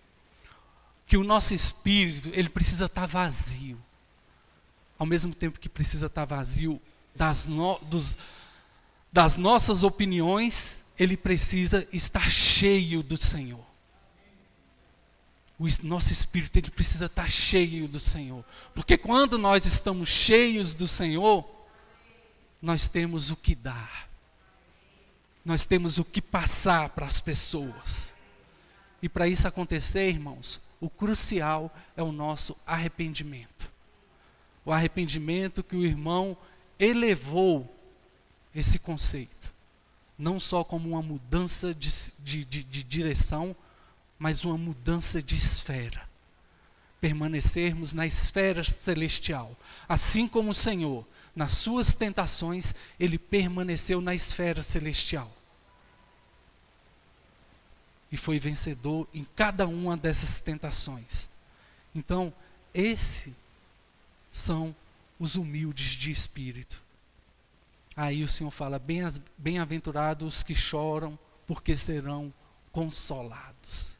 Que 1.08 1.16
o 1.16 1.24
nosso 1.24 1.54
espírito, 1.54 2.30
ele 2.34 2.48
precisa 2.48 2.84
estar 2.84 3.06
vazio. 3.06 3.82
Ao 4.96 5.04
mesmo 5.04 5.34
tempo 5.34 5.58
que 5.58 5.68
precisa 5.68 6.06
estar 6.06 6.24
vazio 6.24 6.80
das, 7.16 7.48
no, 7.48 7.80
dos, 7.80 8.16
das 9.12 9.36
nossas 9.36 9.82
opiniões, 9.82 10.85
ele 10.98 11.16
precisa 11.16 11.86
estar 11.92 12.30
cheio 12.30 13.02
do 13.02 13.16
Senhor 13.16 13.66
o 15.58 15.66
nosso 15.82 16.12
espírito 16.12 16.58
ele 16.58 16.70
precisa 16.70 17.06
estar 17.06 17.30
cheio 17.30 17.88
do 17.88 17.98
Senhor. 17.98 18.44
Porque 18.74 18.98
quando 18.98 19.38
nós 19.38 19.64
estamos 19.64 20.08
cheios 20.08 20.74
do 20.74 20.86
Senhor, 20.86 21.48
nós 22.60 22.88
temos 22.88 23.30
o 23.30 23.36
que 23.36 23.54
dar. 23.54 24.08
Nós 25.44 25.64
temos 25.64 25.98
o 25.98 26.04
que 26.04 26.20
passar 26.20 26.90
para 26.90 27.06
as 27.06 27.20
pessoas. 27.20 28.14
E 29.00 29.08
para 29.08 29.28
isso 29.28 29.48
acontecer, 29.48 30.10
irmãos, 30.10 30.60
o 30.78 30.90
crucial 30.90 31.74
é 31.96 32.02
o 32.02 32.12
nosso 32.12 32.54
arrependimento. 32.66 33.70
O 34.64 34.72
arrependimento 34.72 35.62
que 35.62 35.76
o 35.76 35.84
irmão 35.84 36.36
elevou 36.78 37.72
esse 38.54 38.78
conceito. 38.78 39.35
Não 40.18 40.40
só 40.40 40.64
como 40.64 40.90
uma 40.90 41.02
mudança 41.02 41.74
de, 41.74 41.90
de, 42.18 42.44
de, 42.44 42.64
de 42.64 42.82
direção, 42.82 43.54
mas 44.18 44.44
uma 44.44 44.56
mudança 44.56 45.22
de 45.22 45.36
esfera. 45.36 46.08
Permanecermos 47.00 47.92
na 47.92 48.06
esfera 48.06 48.64
celestial. 48.64 49.56
Assim 49.88 50.26
como 50.26 50.50
o 50.50 50.54
Senhor, 50.54 51.06
nas 51.34 51.52
suas 51.52 51.94
tentações, 51.94 52.74
ele 52.98 53.18
permaneceu 53.18 54.00
na 54.00 54.14
esfera 54.14 54.62
celestial. 54.62 55.30
e 58.10 58.16
foi 58.16 58.38
vencedor 58.38 59.06
em 59.12 59.26
cada 59.36 59.66
uma 59.66 59.96
dessas 59.96 60.40
tentações. 60.40 61.28
Então, 61.94 62.32
esses 62.72 63.34
são 64.32 64.74
os 65.18 65.34
humildes 65.34 65.92
de 65.92 66.10
espírito. 66.10 66.82
Aí 67.96 68.22
o 68.22 68.28
Senhor 68.28 68.50
fala: 68.50 68.80
bem-aventurados 69.38 70.42
que 70.42 70.54
choram, 70.54 71.18
porque 71.46 71.76
serão 71.76 72.32
consolados. 72.70 73.96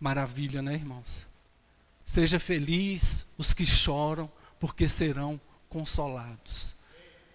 Maravilha, 0.00 0.62
né, 0.62 0.74
irmãos? 0.74 1.26
Seja 2.04 2.40
feliz 2.40 3.32
os 3.36 3.52
que 3.52 3.66
choram, 3.66 4.30
porque 4.58 4.88
serão 4.88 5.40
consolados. 5.68 6.74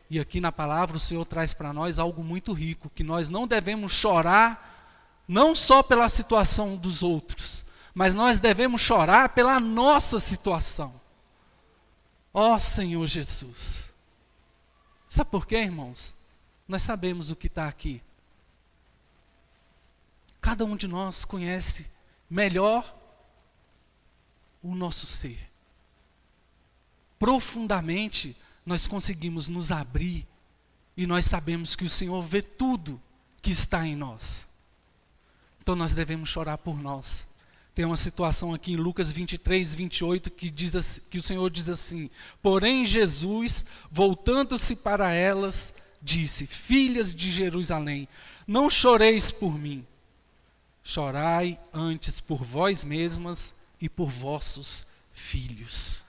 E 0.10 0.20
aqui 0.20 0.40
na 0.40 0.52
palavra 0.52 0.98
o 0.98 1.00
Senhor 1.00 1.26
traz 1.26 1.54
para 1.54 1.72
nós 1.72 2.00
algo 2.00 2.24
muito 2.24 2.54
rico, 2.54 2.90
que 2.90 3.04
nós 3.04 3.30
não 3.30 3.48
devemos 3.48 3.92
chorar 3.92 5.24
não 5.28 5.56
só 5.56 5.84
pela 5.84 6.08
situação 6.08 6.78
dos 6.78 7.04
outros, 7.04 7.66
mas 7.94 8.14
nós 8.14 8.40
devemos 8.40 8.82
chorar 8.82 9.30
pela 9.30 9.60
nossa 9.60 10.20
situação. 10.20 11.00
Ó 12.34 12.56
oh, 12.56 12.60
Senhor 12.60 13.06
Jesus. 13.08 13.87
Sabe 15.10 15.30
por 15.30 15.46
quê, 15.46 15.58
irmãos? 15.58 16.16
Nós 16.68 16.84
sabemos 16.84 17.32
o 17.32 17.36
que 17.36 17.48
está 17.48 17.68
aqui. 17.68 18.02
Cada 20.42 20.66
um 20.66 20.76
de 20.76 20.88
nós 20.88 21.26
conhece 21.26 21.90
melhor 22.30 22.96
o 24.62 24.76
nosso 24.76 25.06
ser. 25.06 25.40
Profundamente, 27.18 28.36
nós 28.66 28.86
conseguimos 28.86 29.48
nos 29.48 29.72
abrir 29.72 30.28
e 30.96 31.08
nós 31.08 31.26
sabemos 31.26 31.76
que 31.76 31.86
o 31.86 31.90
Senhor 31.90 32.22
vê 32.24 32.42
tudo 32.42 33.02
que 33.42 33.52
está 33.52 33.86
em 33.88 33.96
nós. 33.96 34.48
Então 35.62 35.76
nós 35.76 35.94
devemos 35.94 36.30
chorar 36.30 36.58
por 36.58 36.78
nós. 36.78 37.27
Tem 37.78 37.86
uma 37.86 37.96
situação 37.96 38.56
aqui 38.56 38.72
em 38.72 38.76
Lucas 38.76 39.12
23, 39.12 39.76
28 39.76 40.32
que 40.32 40.50
diz 40.50 41.00
que 41.12 41.20
o 41.20 41.22
Senhor 41.22 41.48
diz 41.52 41.70
assim: 41.70 42.10
"Porém 42.42 42.84
Jesus, 42.84 43.66
voltando-se 43.92 44.78
para 44.78 45.14
elas, 45.14 45.76
disse: 46.02 46.48
Filhas 46.48 47.14
de 47.14 47.30
Jerusalém, 47.30 48.08
não 48.48 48.68
choreis 48.68 49.30
por 49.30 49.60
mim, 49.60 49.86
Chorai 50.84 51.60
antes 51.72 52.20
por 52.20 52.44
vós 52.44 52.84
mesmas 52.84 53.54
e 53.80 53.88
por 53.88 54.10
vossos 54.10 54.88
filhos. 55.14 56.02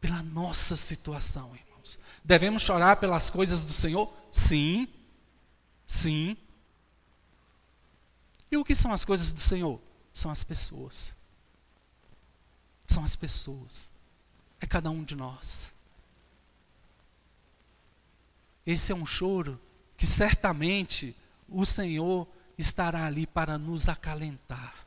Pela 0.00 0.24
nossa 0.24 0.76
situação, 0.76 1.54
irmãos. 1.54 2.00
Devemos 2.24 2.64
chorar 2.64 2.96
pelas 2.96 3.30
coisas 3.30 3.64
do 3.64 3.72
Senhor? 3.72 4.12
Sim. 4.32 4.88
Sim. 5.86 6.36
E 8.50 8.56
o 8.56 8.64
que 8.64 8.74
são 8.74 8.92
as 8.92 9.04
coisas 9.04 9.30
do 9.30 9.40
Senhor? 9.40 9.80
São 10.12 10.30
as 10.30 10.44
pessoas. 10.44 11.14
São 12.86 13.04
as 13.04 13.16
pessoas. 13.16 13.90
É 14.60 14.66
cada 14.66 14.90
um 14.90 15.02
de 15.02 15.14
nós. 15.14 15.72
Esse 18.66 18.92
é 18.92 18.94
um 18.94 19.06
choro 19.06 19.60
que 19.96 20.06
certamente 20.06 21.16
o 21.48 21.64
Senhor 21.64 22.28
estará 22.56 23.06
ali 23.06 23.26
para 23.26 23.58
nos 23.58 23.88
acalentar. 23.88 24.86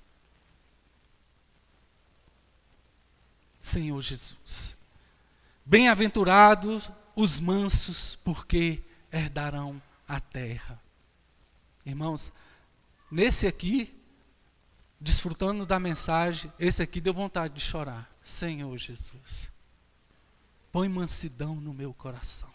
Senhor 3.62 4.02
Jesus. 4.02 4.76
Bem-aventurados 5.66 6.92
os 7.16 7.40
mansos, 7.40 8.16
porque 8.24 8.84
herdarão 9.12 9.82
a 10.08 10.20
terra. 10.20 10.82
Irmãos, 11.86 12.32
nesse 13.10 13.48
aqui, 13.48 13.94
desfrutando 15.04 15.66
da 15.66 15.78
mensagem, 15.82 16.52
esse 16.58 16.82
aqui 16.82 17.02
deu 17.02 17.14
vontade 17.14 17.54
de 17.54 17.60
chorar. 17.60 18.10
Senhor 18.24 18.78
Jesus, 18.78 19.52
põe 20.72 20.88
mansidão 20.88 21.56
no 21.56 21.74
meu 21.74 21.94
coração. 21.94 22.50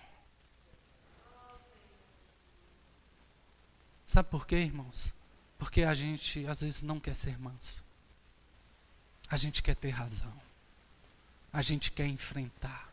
Sabe 4.07 4.31
por 4.31 4.47
quê, 4.47 4.57
irmãos? 4.57 5.13
Porque 5.59 5.83
a 5.83 5.95
gente 5.95 6.47
às 6.47 6.63
vezes 6.63 6.81
não 6.81 6.99
quer 6.99 7.15
ser 7.15 7.39
manso. 7.39 7.85
A 9.29 9.37
gente 9.37 9.63
quer 9.63 9.77
ter 9.77 9.91
razão. 9.91 10.33
A 11.53 11.61
gente 11.61 11.93
quer 11.93 12.07
enfrentar. 12.07 12.91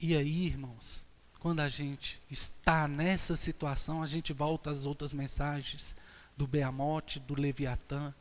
E 0.00 0.16
aí, 0.16 0.46
irmãos, 0.46 1.04
quando 1.38 1.60
a 1.60 1.68
gente 1.68 2.18
está 2.30 2.88
nessa 2.88 3.36
situação, 3.36 4.02
a 4.02 4.06
gente 4.06 4.32
volta 4.32 4.70
às 4.70 4.86
outras 4.86 5.12
mensagens 5.12 5.94
do 6.38 6.46
Beamote, 6.46 7.18
do 7.18 7.38
Leviatã, 7.38 8.14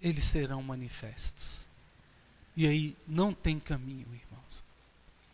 eles 0.00 0.24
serão 0.24 0.62
manifestos. 0.62 1.66
E 2.54 2.66
aí 2.66 2.96
não 3.08 3.32
tem 3.32 3.58
caminho, 3.58 4.06
irmãos. 4.12 4.62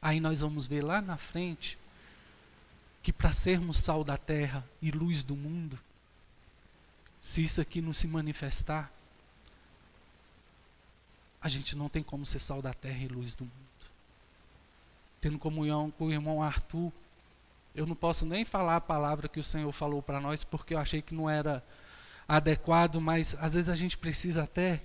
Aí 0.00 0.20
nós 0.20 0.40
vamos 0.40 0.68
ver 0.68 0.82
lá 0.82 1.02
na 1.02 1.16
frente 1.16 1.76
que 3.02 3.12
para 3.12 3.32
sermos 3.32 3.78
sal 3.78 4.04
da 4.04 4.16
terra 4.16 4.64
e 4.80 4.90
luz 4.90 5.22
do 5.24 5.36
mundo, 5.36 5.78
se 7.20 7.42
isso 7.42 7.60
aqui 7.60 7.80
não 7.80 7.92
se 7.92 8.06
manifestar, 8.06 8.90
a 11.40 11.48
gente 11.48 11.76
não 11.76 11.88
tem 11.88 12.02
como 12.02 12.24
ser 12.24 12.38
sal 12.38 12.62
da 12.62 12.72
terra 12.72 13.02
e 13.02 13.08
luz 13.08 13.34
do 13.34 13.44
mundo. 13.44 13.54
Tendo 15.20 15.38
comunhão 15.38 15.90
com 15.90 16.06
o 16.06 16.12
irmão 16.12 16.42
Arthur, 16.42 16.92
eu 17.74 17.86
não 17.86 17.96
posso 17.96 18.24
nem 18.24 18.44
falar 18.44 18.76
a 18.76 18.80
palavra 18.80 19.28
que 19.28 19.40
o 19.40 19.44
Senhor 19.44 19.70
falou 19.72 20.02
para 20.02 20.20
nós, 20.20 20.44
porque 20.44 20.74
eu 20.74 20.78
achei 20.78 21.02
que 21.02 21.14
não 21.14 21.28
era 21.28 21.62
adequado, 22.28 23.00
mas 23.00 23.36
às 23.40 23.54
vezes 23.54 23.68
a 23.68 23.76
gente 23.76 23.96
precisa 23.96 24.42
até 24.42 24.82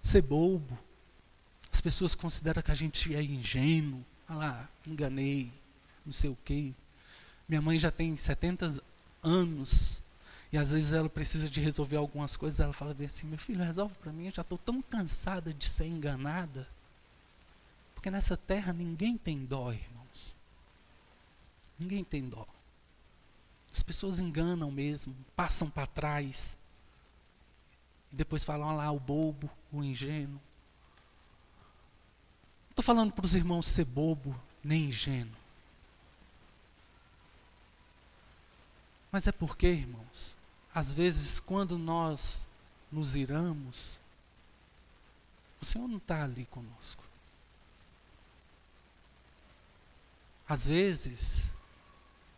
ser 0.00 0.22
bobo. 0.22 0.78
As 1.72 1.80
pessoas 1.80 2.14
consideram 2.14 2.62
que 2.62 2.70
a 2.70 2.74
gente 2.74 3.14
é 3.14 3.22
ingênuo. 3.22 4.04
Ah 4.28 4.34
lá, 4.34 4.68
enganei, 4.86 5.52
não 6.04 6.12
sei 6.12 6.30
o 6.30 6.38
quê. 6.44 6.72
Minha 7.48 7.62
mãe 7.62 7.78
já 7.78 7.90
tem 7.90 8.16
70 8.16 8.82
anos 9.22 10.02
e 10.52 10.58
às 10.58 10.70
vezes 10.72 10.92
ela 10.92 11.08
precisa 11.08 11.48
de 11.48 11.60
resolver 11.60 11.96
algumas 11.96 12.36
coisas. 12.36 12.60
Ela 12.60 12.74
fala 12.74 12.92
bem 12.92 13.06
assim: 13.06 13.26
Meu 13.26 13.38
filho, 13.38 13.64
resolve 13.64 13.94
para 13.94 14.12
mim. 14.12 14.26
Eu 14.26 14.32
já 14.32 14.42
estou 14.42 14.58
tão 14.58 14.82
cansada 14.82 15.52
de 15.52 15.68
ser 15.68 15.86
enganada. 15.86 16.68
Porque 17.94 18.10
nessa 18.10 18.36
terra 18.36 18.72
ninguém 18.72 19.16
tem 19.16 19.44
dó, 19.44 19.72
irmãos. 19.72 20.34
Ninguém 21.78 22.04
tem 22.04 22.28
dó. 22.28 22.46
As 23.72 23.82
pessoas 23.82 24.18
enganam 24.18 24.70
mesmo, 24.70 25.16
passam 25.34 25.70
para 25.70 25.86
trás. 25.86 26.56
E 28.12 28.16
depois 28.16 28.44
falam 28.44 28.76
lá 28.76 28.90
o 28.90 29.00
bobo, 29.00 29.50
o 29.72 29.82
ingênuo. 29.82 30.40
Não 32.64 32.70
estou 32.70 32.84
falando 32.84 33.12
para 33.12 33.24
os 33.24 33.34
irmãos 33.34 33.66
ser 33.66 33.84
bobo 33.84 34.38
nem 34.62 34.86
ingênuo. 34.86 35.42
Mas 39.10 39.26
é 39.26 39.32
porque, 39.32 39.66
irmãos, 39.66 40.36
às 40.74 40.92
vezes 40.92 41.38
quando 41.38 41.76
nós 41.76 42.46
nos 42.90 43.14
iramos, 43.14 43.98
o 45.60 45.64
Senhor 45.64 45.86
não 45.86 45.98
está 45.98 46.24
ali 46.24 46.46
conosco. 46.46 47.02
Às 50.48 50.66
vezes, 50.66 51.50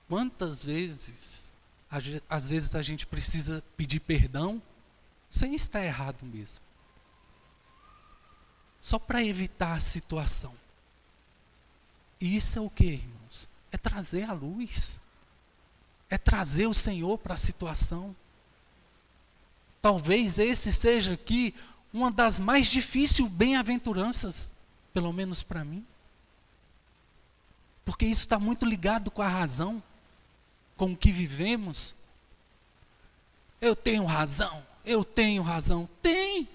quantas 0.09 0.63
vezes, 0.63 1.53
às 2.29 2.47
vezes 2.47 2.75
a 2.75 2.83
gente 2.83 3.07
precisa 3.07 3.63
pedir 3.77 4.01
perdão 4.01 4.63
sem 5.35 5.55
estar 5.55 5.85
errado 5.85 6.25
mesmo. 6.25 6.63
Só 8.81 8.99
para 8.99 9.25
evitar 9.25 9.75
a 9.75 9.81
situação. 9.81 10.55
E 12.21 12.37
isso 12.37 12.59
é 12.59 12.63
o 12.63 12.71
que, 12.71 12.85
irmãos? 12.85 13.49
É 13.73 13.77
trazer 13.77 14.25
a 14.25 14.33
luz 14.33 15.01
é 16.15 16.19
trazer 16.19 16.67
o 16.67 16.75
Senhor 16.75 17.19
para 17.19 17.35
a 17.35 17.39
situação. 17.39 18.15
Talvez 19.83 20.39
esse 20.39 20.73
seja 20.73 21.15
aqui 21.15 21.55
uma 21.93 22.11
das 22.11 22.39
mais 22.39 22.69
difíceis 22.69 23.29
bem-aventuranças, 23.29 24.53
pelo 24.93 25.13
menos 25.13 25.43
para 25.43 25.65
mim. 25.65 25.85
Porque 27.85 28.07
isso 28.07 28.23
está 28.23 28.39
muito 28.39 28.65
ligado 28.65 29.11
com 29.11 29.23
a 29.23 29.29
razão, 29.29 29.83
com 30.77 30.93
o 30.93 30.97
que 30.97 31.13
vivemos. 31.13 31.95
Eu 33.61 33.75
tenho 33.75 34.05
razão, 34.05 34.65
eu 34.85 35.05
tenho 35.05 35.43
razão. 35.43 35.89
Tem. 36.03 36.49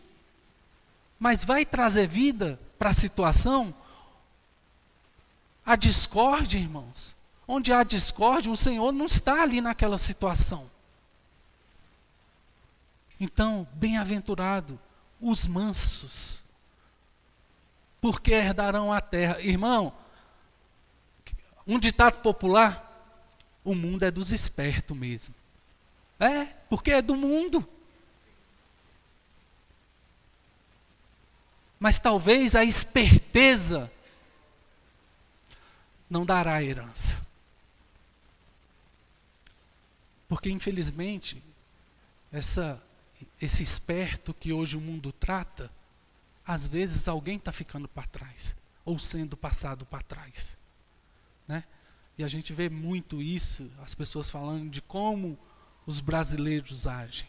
Mas 1.20 1.44
vai 1.44 1.66
trazer 1.66 2.08
vida 2.08 2.60
para 2.78 2.90
a 2.90 2.94
situação? 2.94 3.74
A 5.66 5.76
discórdia, 5.76 6.58
irmãos, 6.58 7.16
Onde 7.52 7.74
há 7.74 7.82
discórdia, 7.82 8.52
o 8.52 8.56
Senhor 8.56 8.92
não 8.92 9.08
está 9.08 9.42
ali 9.42 9.60
naquela 9.60 9.98
situação. 9.98 10.70
Então, 13.20 13.68
bem-aventurado 13.74 14.80
os 15.20 15.48
mansos, 15.48 16.42
porque 18.00 18.32
herdarão 18.32 18.94
a 18.94 19.02
terra. 19.02 19.42
Irmão, 19.42 19.92
um 21.66 21.80
ditado 21.80 22.22
popular: 22.22 23.04
o 23.64 23.74
mundo 23.74 24.04
é 24.04 24.12
dos 24.12 24.32
espertos 24.32 24.96
mesmo. 24.96 25.34
É, 26.20 26.46
porque 26.70 26.92
é 26.92 27.02
do 27.02 27.16
mundo. 27.16 27.68
Mas 31.80 31.98
talvez 31.98 32.56
a 32.56 32.64
esperteza 32.64 33.90
não 36.10 36.26
dará 36.26 36.62
herança. 36.62 37.26
Porque, 40.28 40.50
infelizmente, 40.50 41.42
essa, 42.32 42.82
esse 43.42 43.64
esperto 43.64 44.34
que 44.34 44.52
hoje 44.52 44.76
o 44.76 44.82
mundo 44.82 45.12
trata, 45.12 45.72
às 46.46 46.68
vezes 46.68 47.08
alguém 47.08 47.38
está 47.38 47.52
ficando 47.52 47.88
para 47.88 48.08
trás, 48.08 48.56
ou 48.84 49.00
sendo 49.00 49.38
passado 49.38 49.86
para 49.86 50.04
trás. 50.04 50.58
Né? 51.48 51.64
E 52.18 52.24
a 52.24 52.28
gente 52.28 52.52
vê 52.52 52.70
muito 52.70 53.22
isso, 53.22 53.72
as 53.82 53.96
pessoas 53.96 54.30
falando 54.30 54.70
de 54.70 54.82
como 54.82 55.40
os 55.86 56.02
brasileiros 56.02 56.86
agem. 56.86 57.29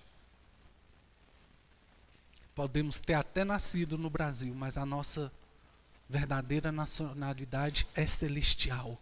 Podemos 2.61 3.01
ter 3.01 3.15
até 3.15 3.43
nascido 3.43 3.97
no 3.97 4.11
Brasil, 4.11 4.55
mas 4.55 4.77
a 4.77 4.85
nossa 4.85 5.33
verdadeira 6.07 6.71
nacionalidade 6.71 7.87
é 7.95 8.07
celestial. 8.07 9.01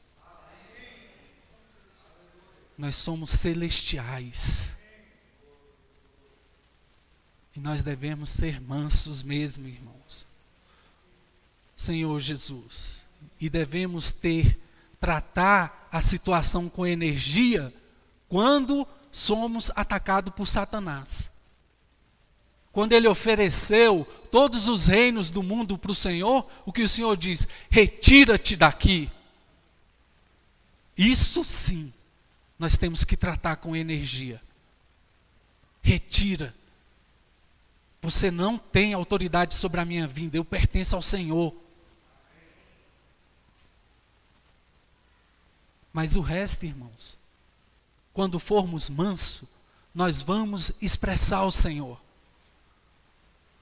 Nós 2.79 2.94
somos 2.94 3.31
celestiais. 3.31 4.71
E 7.57 7.59
nós 7.59 7.83
devemos 7.83 8.31
ser 8.31 8.61
mansos 8.61 9.25
mesmo, 9.25 9.66
irmãos. 9.66 10.25
Senhor 11.77 12.21
Jesus. 12.21 13.03
E 13.40 13.51
devemos 13.51 14.12
ter, 14.12 14.57
tratar 15.01 15.88
a 15.90 16.01
situação 16.01 16.68
com 16.68 16.87
energia 16.87 17.75
quando 18.29 18.87
somos 19.11 19.68
atacados 19.75 20.33
por 20.33 20.47
Satanás. 20.47 21.33
Quando 22.79 22.93
ele 22.93 23.09
ofereceu 23.09 24.07
todos 24.31 24.69
os 24.69 24.87
reinos 24.87 25.31
do 25.31 25.43
mundo 25.43 25.77
para 25.77 25.91
o 25.91 25.95
Senhor, 25.97 26.49
o 26.64 26.73
que 26.73 26.85
o 26.85 26.88
Senhor 26.88 27.17
diz? 27.17 27.45
Retira-te 27.69 28.55
daqui. 28.55 29.11
Isso 30.97 31.43
sim, 31.43 31.93
nós 32.57 32.79
temos 32.79 33.03
que 33.03 33.17
tratar 33.17 33.57
com 33.57 33.75
energia. 33.75 34.41
Retira. 35.83 36.55
Você 38.01 38.31
não 38.31 38.57
tem 38.57 38.95
autoridade 38.95 39.57
sobre 39.57 39.81
a 39.81 39.85
minha 39.85 40.07
vida, 40.07 40.37
eu 40.37 40.45
pertenço 40.45 40.95
ao 40.95 41.03
Senhor. 41.03 41.53
Mas 45.93 46.14
o 46.14 46.21
resto, 46.21 46.64
irmãos, 46.64 47.19
quando 48.14 48.38
formos 48.38 48.88
manso, 48.88 49.49
nós 49.93 50.23
vamos 50.23 50.71
expressar 50.81 51.43
o 51.43 51.51
Senhor 51.51 52.07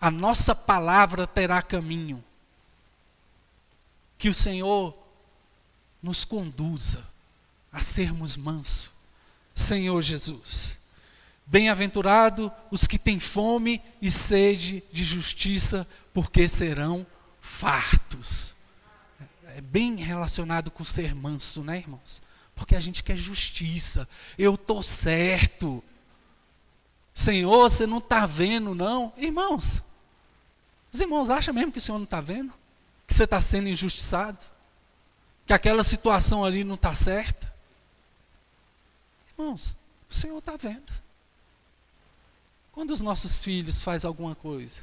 a 0.01 0.11
nossa 0.11 0.55
palavra 0.55 1.27
terá 1.27 1.63
caminho. 1.63 2.23
Que 4.19 4.29
o 4.29 4.35
Senhor 4.35 4.97
nos 6.03 6.25
conduza 6.25 7.07
a 7.73 7.81
sermos 7.81 8.37
mansos. 8.37 8.91
Senhor 9.55 10.01
Jesus. 10.03 10.79
Bem-aventurado 11.47 12.53
os 12.71 12.87
que 12.87 12.99
têm 12.99 13.21
fome 13.21 13.83
e 14.03 14.11
sede 14.11 14.83
de 14.93 15.05
justiça, 15.05 15.89
porque 16.13 16.49
serão 16.49 17.07
fartos. 17.41 18.55
É 19.57 19.61
bem 19.61 19.97
relacionado 19.97 20.71
com 20.71 20.85
ser 20.85 21.15
manso, 21.15 21.63
né, 21.63 21.79
irmãos? 21.79 22.21
Porque 22.55 22.75
a 22.75 22.81
gente 22.81 23.03
quer 23.03 23.17
justiça. 23.17 24.09
Eu 24.39 24.55
estou 24.55 24.83
certo. 24.83 25.83
Senhor, 27.17 27.71
você 27.71 27.87
não 27.87 27.97
está 27.97 28.27
vendo, 28.27 28.75
não? 28.75 29.11
Irmãos, 29.17 29.83
os 30.93 31.01
irmãos 31.01 31.31
acham 31.31 31.55
mesmo 31.55 31.73
que 31.73 31.79
o 31.79 31.81
Senhor 31.81 31.97
não 31.97 32.05
está 32.05 32.21
vendo? 32.21 32.53
Que 33.07 33.15
você 33.15 33.25
está 33.25 33.41
sendo 33.41 33.71
injustiçado? 33.71 34.45
Que 35.47 35.55
aquela 35.55 35.83
situação 35.83 36.45
ali 36.45 36.63
não 36.63 36.75
está 36.75 36.95
certa? 36.95 37.51
Irmãos, 39.33 39.75
o 40.11 40.15
Senhor 40.15 40.37
está 40.37 40.59
vendo. 40.59 40.93
Quando 42.71 42.91
os 42.91 43.01
nossos 43.01 43.43
filhos 43.43 43.81
fazem 43.81 44.07
alguma 44.07 44.35
coisa, 44.35 44.83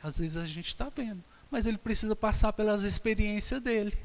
às 0.00 0.18
vezes 0.18 0.36
a 0.36 0.46
gente 0.46 0.68
está 0.68 0.88
vendo, 0.88 1.22
mas 1.50 1.66
ele 1.66 1.78
precisa 1.78 2.14
passar 2.14 2.52
pelas 2.52 2.84
experiências 2.84 3.60
dele. 3.60 3.98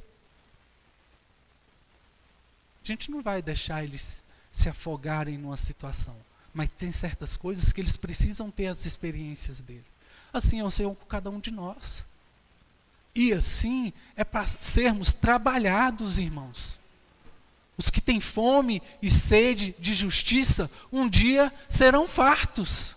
A 2.84 2.88
gente 2.88 3.12
não 3.12 3.22
vai 3.22 3.40
deixar 3.40 3.84
eles 3.84 4.24
se 4.52 4.68
afogarem 4.68 5.38
numa 5.38 5.58
situação, 5.58 6.18
mas 6.56 6.70
tem 6.78 6.90
certas 6.90 7.36
coisas 7.36 7.74
que 7.74 7.82
eles 7.82 7.98
precisam 7.98 8.50
ter 8.50 8.68
as 8.68 8.86
experiências 8.86 9.62
dele. 9.62 9.84
Assim 10.32 10.62
é 10.62 10.64
o 10.64 10.72
Senhor 10.72 10.96
com 10.96 11.06
cada 11.06 11.30
um 11.30 11.38
de 11.38 11.52
nós. 11.52 12.06
E 13.14 13.34
assim 13.34 13.92
é 14.16 14.24
para 14.24 14.48
sermos 14.48 15.12
trabalhados, 15.12 16.18
irmãos. 16.18 16.80
Os 17.78 17.90
que 17.90 18.00
têm 18.00 18.22
fome 18.22 18.82
e 19.02 19.12
sede 19.12 19.76
de 19.78 19.94
justiça, 19.94 20.72
um 20.94 21.10
dia 21.10 21.52
serão 21.68 22.08
fartos. 22.08 22.96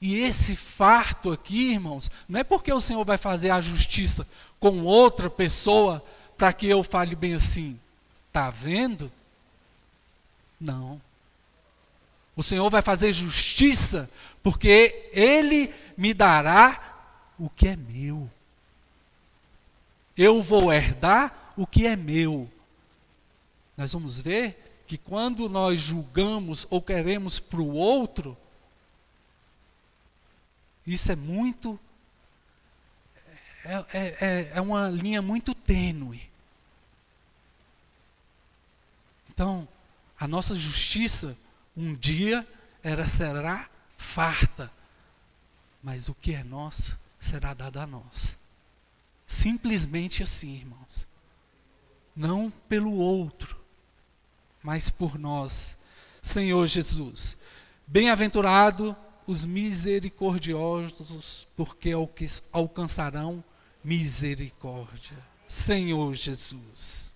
E 0.00 0.14
esse 0.20 0.54
farto 0.54 1.32
aqui, 1.32 1.72
irmãos, 1.72 2.08
não 2.28 2.38
é 2.38 2.44
porque 2.44 2.72
o 2.72 2.80
Senhor 2.80 3.04
vai 3.04 3.18
fazer 3.18 3.50
a 3.50 3.60
justiça 3.60 4.26
com 4.60 4.84
outra 4.84 5.28
pessoa 5.28 6.04
para 6.38 6.52
que 6.52 6.68
eu 6.68 6.84
fale 6.84 7.16
bem 7.16 7.34
assim, 7.34 7.78
tá 8.32 8.48
vendo? 8.48 9.10
Não. 10.60 11.00
O 12.36 12.42
Senhor 12.42 12.68
vai 12.70 12.82
fazer 12.82 13.12
justiça, 13.12 14.12
porque 14.42 15.10
Ele 15.12 15.72
me 15.96 16.12
dará 16.12 16.90
o 17.38 17.48
que 17.48 17.68
é 17.68 17.76
meu. 17.76 18.30
Eu 20.16 20.42
vou 20.42 20.72
herdar 20.72 21.52
o 21.56 21.66
que 21.66 21.86
é 21.86 21.96
meu. 21.96 22.50
Nós 23.76 23.92
vamos 23.92 24.20
ver 24.20 24.84
que 24.86 24.98
quando 24.98 25.48
nós 25.48 25.80
julgamos 25.80 26.66
ou 26.68 26.82
queremos 26.82 27.38
para 27.38 27.60
o 27.60 27.72
outro, 27.74 28.36
isso 30.86 31.12
é 31.12 31.16
muito. 31.16 31.78
É, 33.64 33.74
é, 33.92 34.16
é, 34.20 34.52
é 34.56 34.60
uma 34.60 34.88
linha 34.88 35.22
muito 35.22 35.54
tênue. 35.54 36.28
Então, 39.28 39.68
a 40.20 40.28
nossa 40.28 40.54
justiça 40.54 41.36
um 41.74 41.94
dia 41.94 42.46
era 42.82 43.08
será 43.08 43.70
farta, 43.96 44.70
mas 45.82 46.10
o 46.10 46.14
que 46.14 46.34
é 46.34 46.44
nosso 46.44 46.98
será 47.18 47.54
dado 47.54 47.80
a 47.80 47.86
nós. 47.86 48.36
Simplesmente 49.26 50.22
assim, 50.22 50.56
irmãos. 50.56 51.08
Não 52.14 52.52
pelo 52.68 52.92
outro, 52.92 53.56
mas 54.62 54.90
por 54.90 55.18
nós. 55.18 55.78
Senhor 56.22 56.66
Jesus, 56.66 57.38
bem-aventurado 57.86 58.94
os 59.26 59.46
misericordiosos, 59.46 61.48
porque 61.56 61.92
alcançarão 62.52 63.42
misericórdia. 63.82 65.16
Senhor 65.48 66.14
Jesus, 66.14 67.14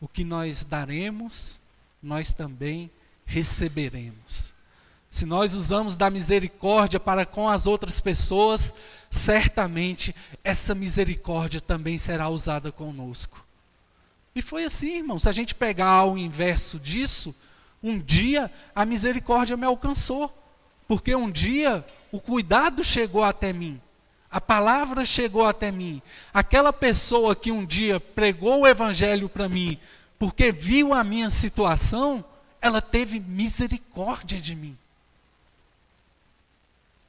o 0.00 0.06
que 0.08 0.24
nós 0.24 0.64
daremos, 0.64 1.60
nós 2.02 2.32
também 2.32 2.90
receberemos. 3.24 4.52
Se 5.10 5.24
nós 5.24 5.54
usamos 5.54 5.96
da 5.96 6.10
misericórdia 6.10 7.00
para 7.00 7.24
com 7.24 7.48
as 7.48 7.66
outras 7.66 8.00
pessoas, 8.00 8.74
certamente 9.10 10.14
essa 10.44 10.74
misericórdia 10.74 11.60
também 11.60 11.96
será 11.96 12.28
usada 12.28 12.70
conosco. 12.70 13.44
E 14.34 14.42
foi 14.42 14.64
assim, 14.64 14.98
irmão. 14.98 15.18
Se 15.18 15.28
a 15.28 15.32
gente 15.32 15.54
pegar 15.54 16.04
o 16.04 16.18
inverso 16.18 16.78
disso, 16.78 17.34
um 17.82 17.98
dia 17.98 18.50
a 18.74 18.84
misericórdia 18.84 19.56
me 19.56 19.64
alcançou, 19.64 20.32
porque 20.86 21.14
um 21.14 21.30
dia 21.30 21.84
o 22.12 22.20
cuidado 22.20 22.84
chegou 22.84 23.24
até 23.24 23.52
mim, 23.52 23.80
a 24.30 24.40
palavra 24.40 25.04
chegou 25.04 25.46
até 25.46 25.72
mim. 25.72 26.02
Aquela 26.32 26.72
pessoa 26.72 27.34
que 27.34 27.50
um 27.50 27.64
dia 27.64 27.98
pregou 27.98 28.60
o 28.60 28.66
evangelho 28.66 29.28
para 29.28 29.48
mim, 29.48 29.78
porque 30.18 30.52
viu 30.52 30.92
a 30.92 31.02
minha 31.02 31.30
situação, 31.30 32.24
ela 32.60 32.82
teve 32.82 33.18
misericórdia 33.20 34.38
de 34.40 34.54
mim. 34.54 34.76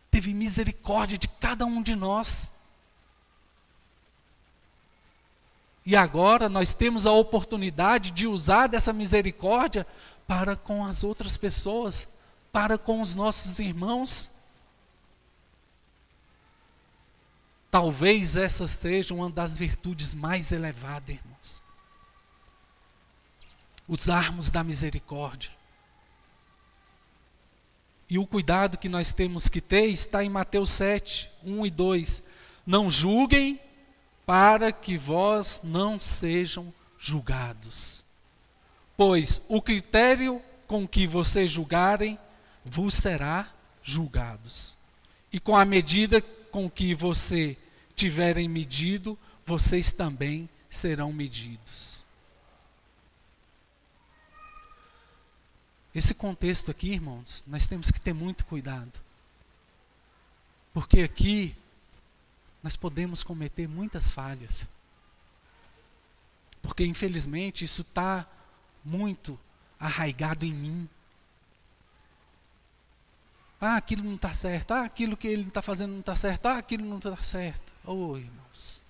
Teve 0.10 0.34
misericórdia 0.34 1.18
de 1.18 1.28
cada 1.28 1.66
um 1.66 1.82
de 1.82 1.96
nós. 1.96 2.54
E 5.86 5.96
agora 5.96 6.48
nós 6.48 6.74
temos 6.74 7.06
a 7.06 7.12
oportunidade 7.12 8.12
de 8.12 8.28
usar 8.28 8.68
dessa 8.68 8.94
misericórdia 8.94 9.86
para 10.28 10.56
com 10.56 10.86
as 10.86 11.04
outras 11.04 11.36
pessoas, 11.36 12.08
para 12.52 12.78
com 12.78 13.02
os 13.02 13.14
nossos 13.14 13.60
irmãos. 13.60 14.39
Talvez 17.72 18.36
essa 18.36 18.68
seja 18.68 19.14
uma 19.14 19.30
das 19.30 19.56
virtudes 19.56 20.14
mais 20.14 20.52
elevadas, 20.52 21.16
irmãos. 21.16 21.64
usarmos 23.88 24.52
da 24.52 24.64
misericórdia. 24.64 25.52
E 28.10 28.18
o 28.18 28.26
cuidado 28.26 28.78
que 28.78 28.90
nós 28.90 29.14
temos 29.14 29.48
que 29.48 29.62
ter 29.62 29.86
está 29.88 30.24
em 30.24 30.30
Mateus 30.30 30.72
7, 30.72 31.30
1 31.44 31.66
e 31.66 31.70
2. 31.70 32.24
Não 32.66 32.90
julguem 32.90 33.60
para 34.26 34.72
que 34.72 34.98
vós 34.98 35.62
não 35.64 36.00
sejam 36.00 36.74
julgados. 37.00 38.04
Pois 38.98 39.42
o 39.48 39.62
critério 39.62 40.42
com 40.68 40.88
que 40.88 41.08
vocês 41.08 41.52
julgarem 41.52 42.18
vos 42.66 42.94
será 42.94 43.52
julgados. 43.82 44.78
E 45.32 45.40
com 45.40 45.56
a 45.56 45.66
medida 45.66 46.22
com 46.52 46.70
que 46.70 46.94
você 46.94 47.58
tiverem 47.96 48.48
medido, 48.48 49.18
vocês 49.46 49.92
também 49.92 50.50
serão 50.70 51.12
medidos. 51.12 52.04
Esse 55.94 56.14
contexto 56.14 56.70
aqui, 56.70 56.94
irmãos, 56.94 57.44
nós 57.48 57.68
temos 57.68 57.90
que 57.92 58.00
ter 58.00 58.14
muito 58.14 58.46
cuidado. 58.46 59.00
Porque 60.74 61.02
aqui 61.02 61.56
nós 62.62 62.76
podemos 62.76 63.24
cometer 63.24 63.68
muitas 63.68 64.12
falhas. 64.12 64.68
Porque, 66.62 66.86
infelizmente, 66.86 67.66
isso 67.66 67.82
está 67.82 68.28
muito 68.86 69.40
arraigado 69.80 70.46
em 70.46 70.54
mim. 70.54 70.90
Ah, 73.62 73.76
aquilo 73.76 74.04
não 74.04 74.16
está 74.16 74.34
certo. 74.34 74.72
Ah, 74.72 74.86
aquilo 74.86 75.18
que 75.18 75.28
ele 75.28 75.48
está 75.48 75.62
fazendo 75.62 75.92
não 75.92 76.00
está 76.00 76.16
certo. 76.16 76.46
Ah, 76.46 76.58
aquilo 76.58 76.86
não 76.86 76.98
está 76.98 77.22
certo. 77.22 77.74
Oh, 77.86 78.16
irmãos. 78.16 78.82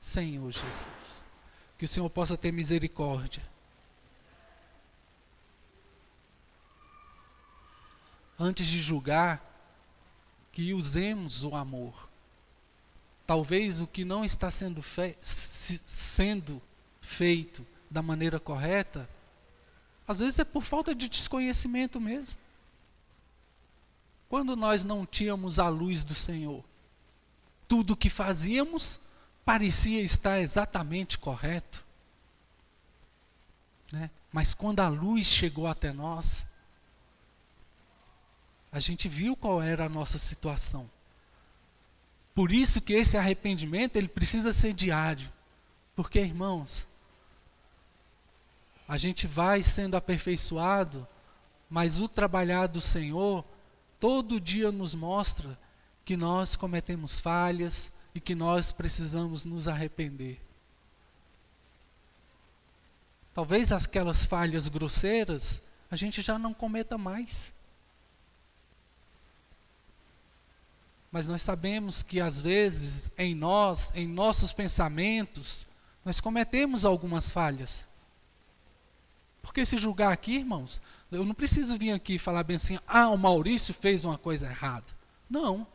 Senhor 0.00 0.50
Jesus. 0.50 1.24
Que 1.78 1.86
o 1.86 1.88
Senhor 1.88 2.10
possa 2.10 2.36
ter 2.36 2.52
misericórdia. 2.52 3.42
Antes 8.38 8.66
de 8.66 8.80
julgar, 8.80 9.42
que 10.52 10.74
usemos 10.74 11.42
o 11.42 11.54
amor. 11.54 12.08
Talvez 13.26 13.80
o 13.80 13.86
que 13.86 14.04
não 14.04 14.24
está 14.24 14.50
sendo, 14.50 14.82
fe 14.82 15.16
sendo 15.22 16.60
feito 17.00 17.66
da 17.90 18.02
maneira 18.02 18.38
correta, 18.38 19.08
às 20.06 20.18
vezes 20.18 20.38
é 20.38 20.44
por 20.44 20.64
falta 20.64 20.94
de 20.94 21.08
desconhecimento 21.08 22.00
mesmo. 22.00 22.43
Quando 24.28 24.56
nós 24.56 24.82
não 24.82 25.06
tínhamos 25.06 25.58
a 25.58 25.68
luz 25.68 26.02
do 26.02 26.14
Senhor, 26.14 26.64
tudo 27.68 27.92
o 27.92 27.96
que 27.96 28.10
fazíamos 28.10 29.00
parecia 29.44 30.00
estar 30.00 30.40
exatamente 30.40 31.18
correto. 31.18 31.84
Né? 33.92 34.10
Mas 34.32 34.54
quando 34.54 34.80
a 34.80 34.88
luz 34.88 35.26
chegou 35.26 35.66
até 35.66 35.92
nós, 35.92 36.46
a 38.72 38.80
gente 38.80 39.08
viu 39.08 39.36
qual 39.36 39.62
era 39.62 39.86
a 39.86 39.88
nossa 39.88 40.18
situação. 40.18 40.90
Por 42.34 42.50
isso 42.50 42.80
que 42.80 42.92
esse 42.92 43.16
arrependimento 43.16 43.96
ele 43.96 44.08
precisa 44.08 44.52
ser 44.52 44.72
diário. 44.72 45.30
Porque, 45.94 46.18
irmãos, 46.18 46.88
a 48.88 48.96
gente 48.96 49.26
vai 49.26 49.62
sendo 49.62 49.96
aperfeiçoado, 49.96 51.06
mas 51.70 52.00
o 52.00 52.08
trabalhar 52.08 52.66
do 52.66 52.80
Senhor 52.80 53.44
todo 54.04 54.38
dia 54.38 54.70
nos 54.70 54.94
mostra 54.94 55.58
que 56.04 56.14
nós 56.14 56.56
cometemos 56.56 57.18
falhas 57.18 57.90
e 58.14 58.20
que 58.20 58.34
nós 58.34 58.70
precisamos 58.70 59.46
nos 59.46 59.66
arrepender. 59.66 60.38
Talvez 63.32 63.72
aquelas 63.72 64.26
falhas 64.26 64.68
grosseiras 64.68 65.62
a 65.90 65.96
gente 65.96 66.20
já 66.20 66.38
não 66.38 66.52
cometa 66.52 66.98
mais. 66.98 67.54
Mas 71.10 71.26
nós 71.26 71.40
sabemos 71.40 72.02
que 72.02 72.20
às 72.20 72.38
vezes 72.38 73.10
em 73.16 73.34
nós, 73.34 73.90
em 73.94 74.06
nossos 74.06 74.52
pensamentos, 74.52 75.66
nós 76.04 76.20
cometemos 76.20 76.84
algumas 76.84 77.30
falhas. 77.30 77.86
Porque 79.40 79.64
se 79.64 79.78
julgar 79.78 80.12
aqui, 80.12 80.34
irmãos, 80.34 80.82
eu 81.14 81.24
não 81.24 81.34
preciso 81.34 81.76
vir 81.76 81.92
aqui 81.92 82.18
falar 82.18 82.42
bem 82.42 82.56
assim, 82.56 82.78
ah, 82.86 83.08
o 83.08 83.16
Maurício 83.16 83.72
fez 83.72 84.04
uma 84.04 84.18
coisa 84.18 84.46
errada. 84.46 84.86
Não. 85.28 85.66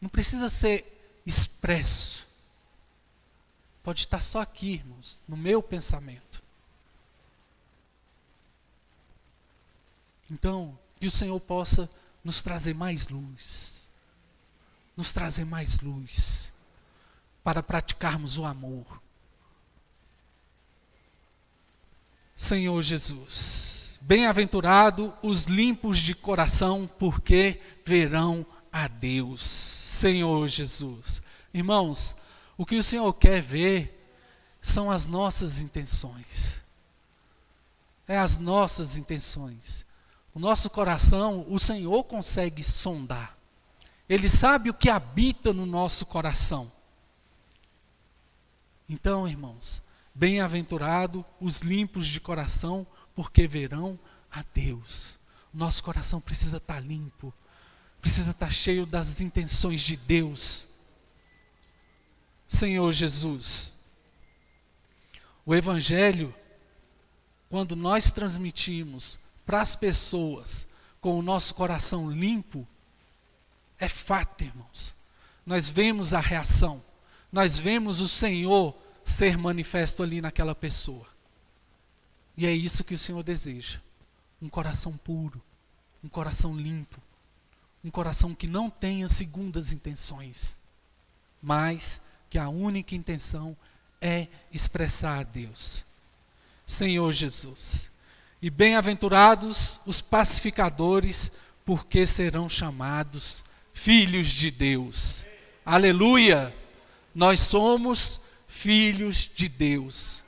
Não 0.00 0.08
precisa 0.08 0.48
ser 0.48 1.20
expresso. 1.26 2.26
Pode 3.82 4.00
estar 4.00 4.20
só 4.20 4.40
aqui, 4.40 4.74
irmãos, 4.74 5.18
no 5.26 5.36
meu 5.36 5.62
pensamento. 5.62 6.42
Então, 10.30 10.78
que 10.98 11.06
o 11.06 11.10
Senhor 11.10 11.40
possa 11.40 11.90
nos 12.22 12.40
trazer 12.40 12.74
mais 12.74 13.08
luz. 13.08 13.88
Nos 14.96 15.12
trazer 15.12 15.44
mais 15.44 15.80
luz. 15.80 16.52
Para 17.42 17.62
praticarmos 17.62 18.38
o 18.38 18.44
amor. 18.44 19.00
Senhor 22.36 22.82
Jesus. 22.82 23.79
Bem-aventurado 24.00 25.14
os 25.22 25.44
limpos 25.44 25.98
de 25.98 26.14
coração, 26.14 26.88
porque 26.98 27.60
verão 27.84 28.44
a 28.72 28.88
Deus. 28.88 29.44
Senhor 29.44 30.48
Jesus. 30.48 31.22
Irmãos, 31.52 32.16
o 32.56 32.64
que 32.64 32.76
o 32.76 32.82
Senhor 32.82 33.12
quer 33.14 33.42
ver 33.42 33.96
são 34.62 34.90
as 34.90 35.06
nossas 35.06 35.60
intenções. 35.60 36.60
É 38.06 38.18
as 38.18 38.38
nossas 38.38 38.96
intenções. 38.96 39.86
O 40.34 40.38
nosso 40.38 40.70
coração, 40.70 41.44
o 41.48 41.58
Senhor 41.58 42.04
consegue 42.04 42.62
sondar. 42.62 43.36
Ele 44.08 44.28
sabe 44.28 44.70
o 44.70 44.74
que 44.74 44.90
habita 44.90 45.52
no 45.52 45.66
nosso 45.66 46.06
coração. 46.06 46.70
Então, 48.88 49.28
irmãos, 49.28 49.80
bem-aventurado 50.12 51.24
os 51.40 51.60
limpos 51.60 52.08
de 52.08 52.20
coração, 52.20 52.86
porque 53.20 53.46
verão 53.46 54.00
a 54.32 54.42
Deus. 54.54 55.18
Nosso 55.52 55.82
coração 55.82 56.22
precisa 56.22 56.56
estar 56.56 56.76
tá 56.76 56.80
limpo, 56.80 57.34
precisa 58.00 58.30
estar 58.30 58.46
tá 58.46 58.50
cheio 58.50 58.86
das 58.86 59.20
intenções 59.20 59.82
de 59.82 59.94
Deus. 59.94 60.68
Senhor 62.48 62.90
Jesus, 62.94 63.74
o 65.44 65.54
Evangelho, 65.54 66.34
quando 67.50 67.76
nós 67.76 68.10
transmitimos 68.10 69.18
para 69.44 69.60
as 69.60 69.76
pessoas 69.76 70.68
com 70.98 71.18
o 71.18 71.22
nosso 71.22 71.54
coração 71.54 72.10
limpo, 72.10 72.66
é 73.78 73.86
fato, 73.86 74.44
irmãos. 74.44 74.94
Nós 75.44 75.68
vemos 75.68 76.14
a 76.14 76.20
reação, 76.20 76.82
nós 77.30 77.58
vemos 77.58 78.00
o 78.00 78.08
Senhor 78.08 78.74
ser 79.04 79.36
manifesto 79.36 80.02
ali 80.02 80.22
naquela 80.22 80.54
pessoa. 80.54 81.10
E 82.40 82.46
é 82.46 82.52
isso 82.54 82.84
que 82.84 82.94
o 82.94 82.98
Senhor 82.98 83.22
deseja: 83.22 83.80
um 84.40 84.48
coração 84.48 84.96
puro, 84.96 85.42
um 86.02 86.08
coração 86.08 86.56
limpo, 86.56 86.98
um 87.84 87.90
coração 87.90 88.34
que 88.34 88.46
não 88.46 88.70
tenha 88.70 89.06
segundas 89.08 89.74
intenções, 89.74 90.56
mas 91.42 92.00
que 92.30 92.38
a 92.38 92.48
única 92.48 92.94
intenção 92.94 93.54
é 94.00 94.26
expressar 94.50 95.18
a 95.18 95.22
Deus. 95.22 95.84
Senhor 96.66 97.12
Jesus, 97.12 97.90
e 98.40 98.48
bem-aventurados 98.48 99.78
os 99.84 100.00
pacificadores, 100.00 101.32
porque 101.66 102.06
serão 102.06 102.48
chamados 102.48 103.44
filhos 103.74 104.28
de 104.28 104.50
Deus. 104.50 105.26
Aleluia! 105.62 106.56
Nós 107.14 107.40
somos 107.40 108.22
filhos 108.48 109.30
de 109.34 109.46
Deus 109.46 110.22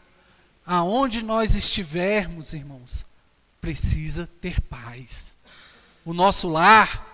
aonde 0.64 1.22
nós 1.22 1.54
estivermos, 1.54 2.54
irmãos, 2.54 3.04
precisa 3.60 4.28
ter 4.40 4.60
paz. 4.60 5.34
O 6.04 6.12
nosso 6.12 6.48
lar 6.48 7.08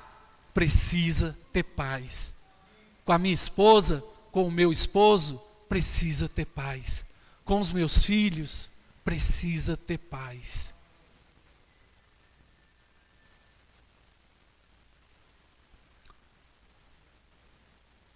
precisa 0.55 1.37
ter 1.53 1.63
paz. 1.63 2.35
Com 3.05 3.13
a 3.13 3.19
minha 3.19 3.35
esposa, 3.35 4.03
com 4.33 4.47
o 4.47 4.53
meu 4.53 4.73
esposo, 4.73 5.41
precisa 5.69 6.29
ter 6.29 6.47
paz. 6.47 7.05
Com 7.45 7.61
os 7.61 7.73
meus 7.73 8.03
filhos, 8.03 8.71
precisa 9.05 9.77
ter 9.77 9.99
paz. 9.99 10.75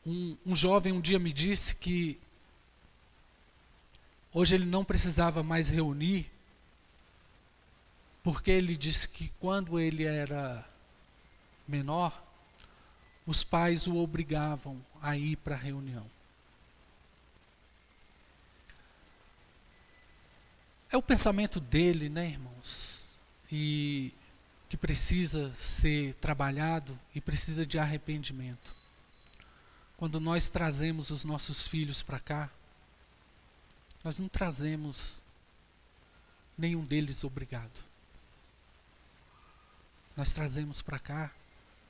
Um, 0.05 0.37
um 0.45 0.57
jovem 0.57 0.93
um 0.93 1.01
dia 1.01 1.19
me 1.19 1.33
disse 1.33 1.77
que 1.77 2.19
Hoje 4.33 4.55
ele 4.55 4.65
não 4.65 4.85
precisava 4.85 5.43
mais 5.43 5.69
reunir, 5.69 6.31
porque 8.23 8.51
ele 8.51 8.77
disse 8.77 9.09
que 9.09 9.31
quando 9.41 9.79
ele 9.79 10.05
era 10.05 10.67
menor, 11.69 12.23
os 13.27 13.45
pais 13.45 13.87
o 13.87 13.97
obrigavam 13.97 14.81
a 15.01 15.17
ir 15.17 15.37
para 15.37 15.55
a 15.55 15.59
reunião. 15.59 16.07
é 20.93 20.97
o 20.97 21.03
pensamento 21.03 21.59
dele, 21.59 22.11
né, 22.11 22.29
irmãos? 22.29 23.07
E 23.51 24.13
que 24.69 24.77
precisa 24.77 25.53
ser 25.57 26.15
trabalhado 26.15 26.99
e 27.15 27.21
precisa 27.21 27.65
de 27.65 27.79
arrependimento. 27.79 28.77
Quando 29.97 30.21
nós 30.21 30.49
trazemos 30.49 31.11
os 31.11 31.25
nossos 31.25 31.67
filhos 31.67 32.03
para 32.03 32.21
cá, 32.21 32.51
nós 34.05 34.19
não 34.19 34.29
trazemos 34.29 35.23
nenhum 36.59 36.85
deles 36.85 37.25
obrigado. 37.25 37.81
Nós 40.17 40.33
trazemos 40.33 40.83
para 40.83 40.99
cá 40.99 41.31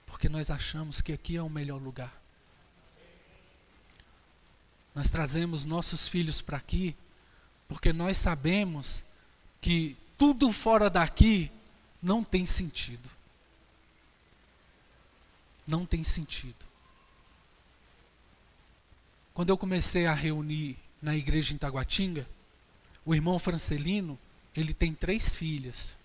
porque 0.07 0.29
nós 0.29 0.51
achamos 0.51 1.01
que 1.01 1.13
aqui 1.13 1.37
é 1.37 1.43
o 1.43 1.49
melhor 1.49 1.81
lugar. 1.81 2.13
Nós 4.95 5.11
trazemos 5.11 5.65
nossos 5.65 6.07
filhos 6.07 6.41
para 6.43 6.59
aqui 6.59 6.95
porque 7.67 7.93
nós 7.93 8.19
sabemos 8.19 9.03
que 9.61 9.97
tudo 10.19 10.53
fora 10.53 10.91
daqui 10.91 11.51
não 12.03 12.23
tem 12.23 12.45
sentido. 12.45 13.09
Não 15.67 15.87
tem 15.87 16.05
sentido. 16.05 16.67
Quando 19.33 19.49
eu 19.49 19.57
comecei 19.57 20.07
a 20.07 20.13
reunir 20.13 20.77
na 21.03 21.17
igreja 21.17 21.53
em 21.53 21.59
Taguatinga, 21.59 22.27
o 23.05 23.15
irmão 23.15 23.39
Francelino, 23.39 24.17
ele 24.55 24.73
tem 24.73 24.95
três 24.95 25.35
filhas. 25.35 25.99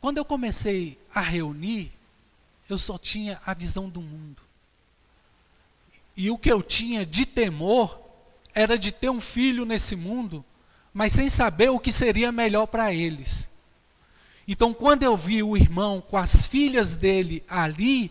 Quando 0.00 0.18
eu 0.18 0.24
comecei 0.24 0.98
a 1.14 1.20
reunir, 1.20 1.92
eu 2.68 2.78
só 2.78 2.96
tinha 2.96 3.40
a 3.44 3.52
visão 3.52 3.88
do 3.88 4.00
mundo. 4.00 4.40
E 6.16 6.30
o 6.30 6.38
que 6.38 6.50
eu 6.50 6.62
tinha 6.62 7.04
de 7.04 7.26
temor 7.26 8.00
era 8.54 8.78
de 8.78 8.90
ter 8.90 9.10
um 9.10 9.20
filho 9.20 9.66
nesse 9.66 9.94
mundo, 9.94 10.42
mas 10.94 11.12
sem 11.12 11.28
saber 11.28 11.68
o 11.68 11.78
que 11.78 11.92
seria 11.92 12.32
melhor 12.32 12.66
para 12.66 12.94
eles. 12.94 13.50
Então, 14.48 14.72
quando 14.72 15.02
eu 15.02 15.16
vi 15.16 15.42
o 15.42 15.56
irmão 15.56 16.00
com 16.00 16.16
as 16.16 16.46
filhas 16.46 16.94
dele 16.94 17.44
ali, 17.48 18.10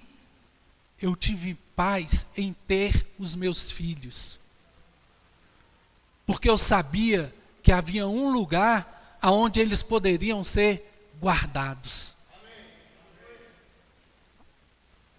eu 1.01 1.15
tive 1.15 1.55
paz 1.75 2.27
em 2.37 2.53
ter 2.67 3.05
os 3.17 3.35
meus 3.35 3.69
filhos. 3.69 4.39
Porque 6.25 6.49
eu 6.49 6.57
sabia 6.57 7.33
que 7.61 7.71
havia 7.71 8.07
um 8.07 8.31
lugar 8.31 9.17
aonde 9.21 9.59
eles 9.59 9.83
poderiam 9.83 10.43
ser 10.43 11.11
guardados. 11.21 12.15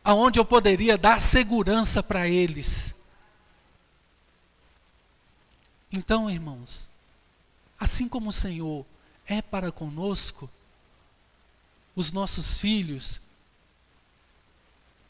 Aonde 0.03 0.39
eu 0.39 0.45
poderia 0.45 0.97
dar 0.97 1.21
segurança 1.21 2.03
para 2.03 2.29
eles. 2.29 2.95
Então, 5.91 6.31
irmãos, 6.31 6.89
assim 7.79 8.09
como 8.09 8.31
o 8.31 8.33
Senhor 8.33 8.87
é 9.27 9.43
para 9.43 9.73
conosco, 9.73 10.49
os 11.95 12.13
nossos 12.13 12.59
filhos 12.59 13.21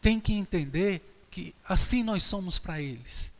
têm 0.06 0.20
que 0.20 0.32
entender 0.34 1.02
que 1.32 1.52
assim 1.64 2.04
nós 2.04 2.22
somos 2.22 2.60
para 2.60 2.80
eles. 2.80 3.32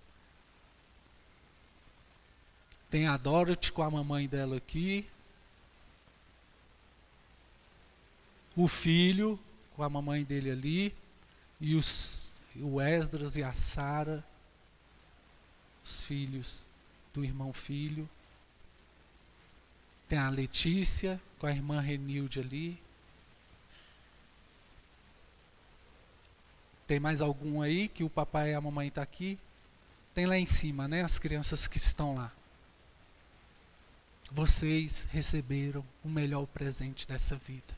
Tem 2.90 3.06
a 3.06 3.16
Dorothy 3.16 3.70
com 3.70 3.84
a 3.84 3.90
mamãe 3.90 4.26
dela 4.26 4.56
aqui. 4.56 5.06
O 8.56 8.66
filho 8.66 9.38
com 9.76 9.84
a 9.84 9.88
mamãe 9.88 10.24
dele 10.24 10.50
ali. 10.50 10.94
E 11.60 11.76
os, 11.76 12.42
o 12.56 12.80
Esdras 12.80 13.36
e 13.36 13.44
a 13.44 13.52
Sara, 13.52 14.26
os 15.84 16.00
filhos 16.00 16.66
do 17.14 17.24
irmão 17.24 17.52
filho. 17.52 18.10
Tem 20.08 20.18
a 20.18 20.28
Letícia 20.30 21.22
com 21.38 21.46
a 21.46 21.52
irmã 21.52 21.80
Renilde 21.80 22.40
ali. 22.40 22.85
Tem 26.86 27.00
mais 27.00 27.20
algum 27.20 27.62
aí 27.62 27.88
que 27.88 28.04
o 28.04 28.10
papai 28.10 28.52
e 28.52 28.54
a 28.54 28.60
mamãe 28.60 28.88
estão 28.88 29.02
tá 29.02 29.10
aqui? 29.10 29.38
Tem 30.14 30.24
lá 30.24 30.38
em 30.38 30.46
cima, 30.46 30.86
né? 30.86 31.02
As 31.02 31.18
crianças 31.18 31.66
que 31.66 31.78
estão 31.78 32.14
lá. 32.14 32.32
Vocês 34.30 35.08
receberam 35.10 35.84
o 36.04 36.08
melhor 36.08 36.46
presente 36.46 37.06
dessa 37.06 37.36
vida. 37.36 37.74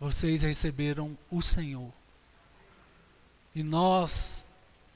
Vocês 0.00 0.42
receberam 0.42 1.16
o 1.30 1.42
Senhor. 1.42 1.92
E 3.54 3.62
nós, 3.62 4.46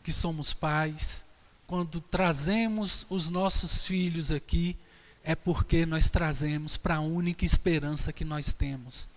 que 0.05 0.13
somos 0.13 0.53
pais, 0.53 1.25
quando 1.67 2.01
trazemos 2.01 3.07
os 3.11 3.29
nossos 3.29 3.83
filhos 3.83 4.31
aqui, 4.31 4.77
é 5.25 5.35
porque 5.35 5.87
nós 5.87 6.09
trazemos 6.09 6.77
para 6.77 6.97
a 6.97 7.01
única 7.01 7.45
esperança 7.45 8.13
que 8.13 8.25
nós 8.25 8.53
temos. 8.53 9.09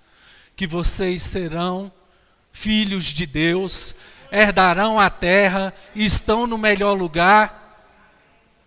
Que 0.56 0.66
vocês 0.66 1.22
serão 1.22 1.92
filhos 2.56 3.08
de 3.08 3.26
Deus, 3.26 3.96
herdarão 4.32 4.98
a 4.98 5.10
terra, 5.10 5.74
estão 5.94 6.48
no 6.48 6.58
melhor 6.58 6.94
lugar 6.94 7.86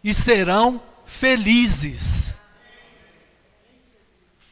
e 0.04 0.12
serão 0.12 0.80
felizes. 1.06 2.42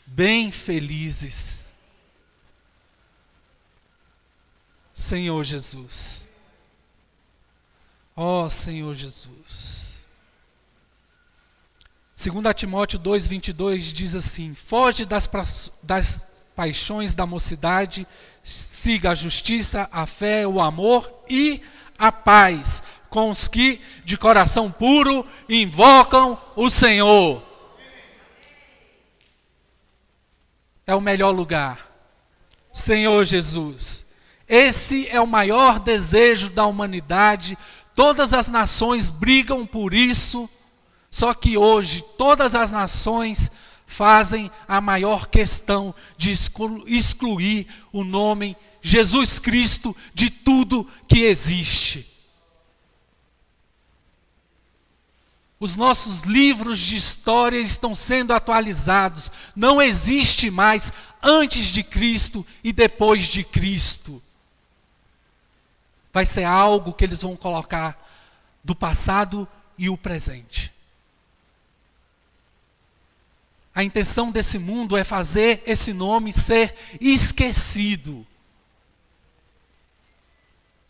Bem 0.07 0.51
felizes. 0.51 1.75
Senhor 4.95 5.45
Jesus. 5.45 6.31
Ó 8.17 8.45
oh, 8.45 8.51
Senhor 8.51 8.95
Jesus. 8.95 10.07
2 12.17 12.55
Timóteo 12.55 12.99
2,22 12.99 13.93
diz 13.93 14.17
assim: 14.17 14.55
Foge 14.55 15.05
das, 15.05 15.29
das 15.83 16.43
paixões 16.57 17.13
da 17.13 17.27
mocidade 17.27 18.07
siga 18.47 19.11
a 19.11 19.15
justiça, 19.15 19.89
a 19.91 20.07
fé, 20.07 20.47
o 20.47 20.61
amor 20.61 21.13
e 21.29 21.61
a 21.99 22.13
paz 22.13 22.83
com 23.11 23.31
os 23.31 23.49
que 23.49 23.81
de 24.05 24.17
coração 24.17 24.71
puro 24.71 25.27
invocam 25.49 26.41
o 26.55 26.71
Senhor. 26.71 27.43
É 30.87 30.95
o 30.95 31.01
melhor 31.01 31.31
lugar. 31.31 31.91
Senhor 32.73 33.25
Jesus. 33.25 34.13
Esse 34.47 35.09
é 35.09 35.21
o 35.21 35.27
maior 35.27 35.81
desejo 35.81 36.49
da 36.51 36.67
humanidade. 36.67 37.59
Todas 37.97 38.33
as 38.33 38.49
nações 38.49 39.09
brigam 39.09 39.67
por 39.67 39.93
isso. 39.93 40.49
Só 41.11 41.35
que 41.35 41.59
hoje 41.59 42.05
todas 42.17 42.55
as 42.55 42.71
nações 42.71 43.51
fazem 43.87 44.51
a 44.67 44.81
maior 44.81 45.29
questão 45.29 45.95
de 46.19 46.33
excluir 46.33 47.67
o 47.93 48.03
nome 48.03 48.57
Jesus 48.83 49.39
Cristo 49.39 49.97
de 50.13 50.29
tudo 50.29 50.89
que 51.09 51.21
existe. 51.21 52.15
Os 55.59 55.75
nossos 55.75 56.23
livros 56.23 56.81
de 56.81 56.97
história 56.97 57.59
estão 57.59 57.95
sendo 57.95 58.35
atualizados. 58.35 59.31
Não 59.55 59.81
existe 59.81 60.51
mais 60.51 60.93
antes 61.23 61.67
de 61.67 61.83
Cristo 61.83 62.47
e 62.63 62.73
depois 62.73 63.25
de 63.25 63.43
Cristo. 63.43 64.23
Vai 66.13 66.27
ser 66.27 66.45
algo 66.45 66.93
que 66.93 67.05
eles 67.05 67.23
vão 67.23 67.35
colocar 67.35 67.99
do 68.63 68.75
passado 68.75 69.49
e 69.79 69.89
o 69.89 69.97
presente. 69.97 70.76
A 73.77 73.85
intenção 73.85 74.31
desse 74.31 74.59
mundo 74.59 74.97
é 74.97 75.05
fazer 75.05 75.63
esse 75.67 75.93
nome 75.93 76.33
ser 76.33 76.75
esquecido. 76.99 78.27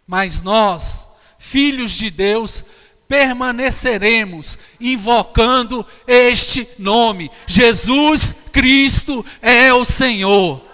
Mas 0.06 0.40
nós, 0.40 1.10
filhos 1.36 1.90
de 1.90 2.10
Deus, 2.10 2.62
permaneceremos 3.08 4.56
invocando 4.78 5.84
este 6.06 6.64
nome. 6.78 7.28
Jesus 7.44 8.44
Cristo 8.52 9.26
é 9.42 9.74
o 9.74 9.84
Senhor. 9.84 10.64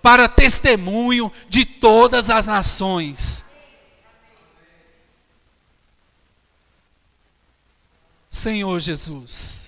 Para 0.00 0.28
testemunho 0.28 1.32
de 1.48 1.64
todas 1.64 2.30
as 2.30 2.46
nações. 2.46 3.44
Senhor 8.30 8.78
Jesus. 8.78 9.61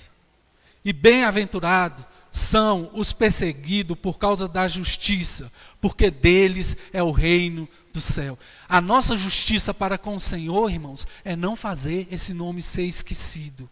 E 0.85 0.93
bem-aventurados 0.93 2.05
são 2.31 2.91
os 2.93 3.13
perseguidos 3.13 3.97
por 3.97 4.19
causa 4.19 4.49
da 4.49 4.67
justiça, 4.67 5.51
porque 5.81 6.11
deles 6.11 6.77
é 6.93 7.03
o 7.03 7.13
reino 7.13 7.69
do 7.93 8.01
céu. 8.01 8.39
A 8.69 8.81
nossa 8.81 9.17
justiça 9.17 9.73
para 9.73 9.97
com 9.97 10.17
o 10.17 10.21
Senhor, 10.21 10.71
irmãos, 10.71 11.07
é 11.25 11.37
não 11.37 11.55
fazer 11.55 12.09
esse 12.11 12.35
nome 12.35 12.61
ser 12.61 12.83
esquecido. 12.83 13.71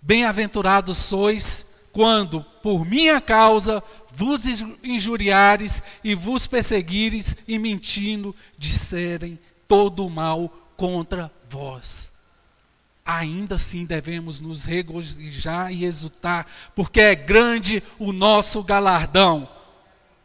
Bem-aventurados 0.00 0.98
sois 0.98 1.88
quando, 1.90 2.44
por 2.62 2.84
minha 2.84 3.20
causa, 3.20 3.82
vos 4.12 4.44
injuriares 4.84 5.82
e 6.04 6.14
vos 6.14 6.46
perseguires 6.46 7.34
e 7.48 7.58
mentindo, 7.58 8.36
disserem 8.58 9.38
todo 9.66 10.06
o 10.06 10.10
mal 10.10 10.48
contra 10.76 11.32
vós. 11.48 12.15
Ainda 13.06 13.54
assim 13.54 13.84
devemos 13.84 14.40
nos 14.40 14.64
regozijar 14.64 15.72
e 15.72 15.84
exultar, 15.84 16.44
porque 16.74 17.00
é 17.00 17.14
grande 17.14 17.80
o 18.00 18.12
nosso 18.12 18.64
galardão 18.64 19.48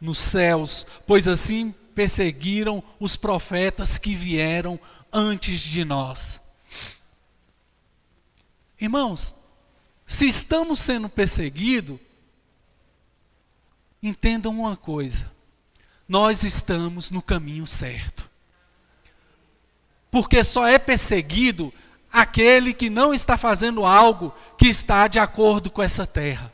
nos 0.00 0.18
céus, 0.18 0.84
pois 1.06 1.28
assim 1.28 1.72
perseguiram 1.94 2.82
os 2.98 3.14
profetas 3.14 3.98
que 3.98 4.16
vieram 4.16 4.80
antes 5.12 5.60
de 5.60 5.84
nós. 5.84 6.40
Irmãos, 8.80 9.32
se 10.04 10.26
estamos 10.26 10.80
sendo 10.80 11.08
perseguidos, 11.08 12.00
entendam 14.02 14.50
uma 14.58 14.76
coisa: 14.76 15.30
nós 16.08 16.42
estamos 16.42 17.12
no 17.12 17.22
caminho 17.22 17.66
certo. 17.66 18.28
Porque 20.10 20.42
só 20.42 20.66
é 20.66 20.78
perseguido 20.78 21.72
aquele 22.12 22.74
que 22.74 22.90
não 22.90 23.14
está 23.14 23.38
fazendo 23.38 23.86
algo 23.86 24.34
que 24.58 24.68
está 24.68 25.08
de 25.08 25.18
acordo 25.18 25.70
com 25.70 25.82
essa 25.82 26.06
terra. 26.06 26.52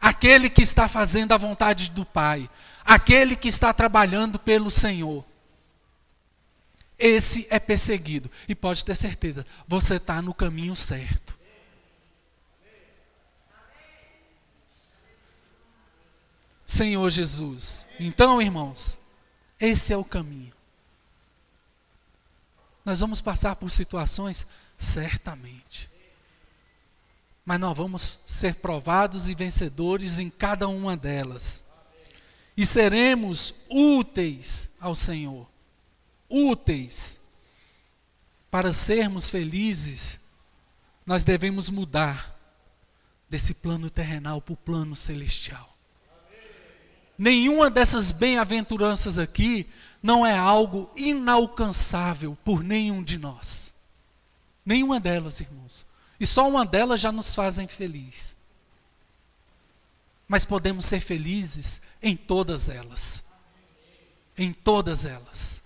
Aquele 0.00 0.48
que 0.48 0.62
está 0.62 0.88
fazendo 0.88 1.32
a 1.32 1.38
vontade 1.38 1.90
do 1.90 2.04
Pai. 2.04 2.48
Aquele 2.84 3.36
que 3.36 3.48
está 3.48 3.72
trabalhando 3.72 4.38
pelo 4.38 4.70
Senhor. 4.70 5.24
Esse 6.98 7.46
é 7.50 7.60
perseguido. 7.60 8.30
E 8.48 8.54
pode 8.54 8.84
ter 8.84 8.96
certeza, 8.96 9.46
você 9.68 9.96
está 9.96 10.22
no 10.22 10.32
caminho 10.32 10.74
certo. 10.74 11.38
Senhor 16.64 17.10
Jesus. 17.10 17.86
Então, 18.00 18.40
irmãos, 18.40 18.98
esse 19.60 19.92
é 19.92 19.96
o 19.96 20.04
caminho. 20.04 20.52
Nós 22.84 23.00
vamos 23.00 23.20
passar 23.20 23.54
por 23.56 23.70
situações? 23.70 24.46
Certamente. 24.82 25.88
Mas 27.44 27.60
nós 27.60 27.76
vamos 27.76 28.20
ser 28.26 28.56
provados 28.56 29.28
e 29.28 29.34
vencedores 29.34 30.18
em 30.18 30.28
cada 30.28 30.68
uma 30.68 30.96
delas. 30.96 31.64
E 32.56 32.66
seremos 32.66 33.54
úteis 33.70 34.70
ao 34.80 34.94
Senhor. 34.94 35.48
Úteis. 36.28 37.20
Para 38.50 38.74
sermos 38.74 39.30
felizes, 39.30 40.20
nós 41.06 41.24
devemos 41.24 41.70
mudar 41.70 42.38
desse 43.30 43.54
plano 43.54 43.88
terrenal 43.88 44.42
para 44.42 44.52
o 44.52 44.56
plano 44.56 44.94
celestial. 44.94 45.74
Nenhuma 47.16 47.70
dessas 47.70 48.10
bem-aventuranças 48.10 49.18
aqui 49.18 49.66
não 50.02 50.26
é 50.26 50.36
algo 50.36 50.90
inalcançável 50.96 52.36
por 52.44 52.62
nenhum 52.62 53.02
de 53.02 53.16
nós. 53.16 53.71
Nenhuma 54.64 55.00
delas, 55.00 55.40
irmãos. 55.40 55.84
E 56.18 56.26
só 56.26 56.48
uma 56.48 56.64
delas 56.64 57.00
já 57.00 57.10
nos 57.10 57.34
fazem 57.34 57.66
feliz. 57.66 58.36
Mas 60.28 60.44
podemos 60.44 60.86
ser 60.86 61.00
felizes 61.00 61.82
em 62.02 62.16
todas 62.16 62.68
elas. 62.68 63.24
Em 64.36 64.52
todas 64.52 65.04
elas. 65.04 65.62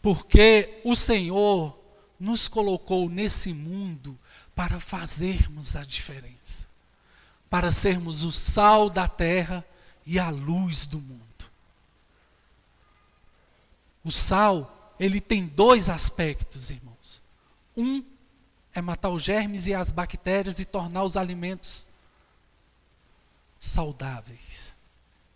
Porque 0.00 0.80
o 0.84 0.94
Senhor 0.94 1.76
nos 2.18 2.48
colocou 2.48 3.08
nesse 3.08 3.52
mundo 3.52 4.18
para 4.54 4.78
fazermos 4.78 5.74
a 5.74 5.82
diferença. 5.82 6.68
Para 7.48 7.72
sermos 7.72 8.22
o 8.22 8.30
sal 8.30 8.88
da 8.88 9.08
terra 9.08 9.64
e 10.06 10.18
a 10.18 10.30
luz 10.30 10.86
do 10.86 11.00
mundo. 11.00 11.20
O 14.04 14.10
sal, 14.10 14.94
ele 14.98 15.20
tem 15.20 15.46
dois 15.46 15.88
aspectos, 15.88 16.70
irmãos. 16.70 17.20
Um 17.76 18.02
é 18.74 18.80
matar 18.80 19.10
os 19.10 19.22
germes 19.22 19.66
e 19.66 19.74
as 19.74 19.90
bactérias 19.90 20.60
e 20.60 20.64
tornar 20.64 21.04
os 21.04 21.16
alimentos 21.16 21.86
saudáveis. 23.58 24.76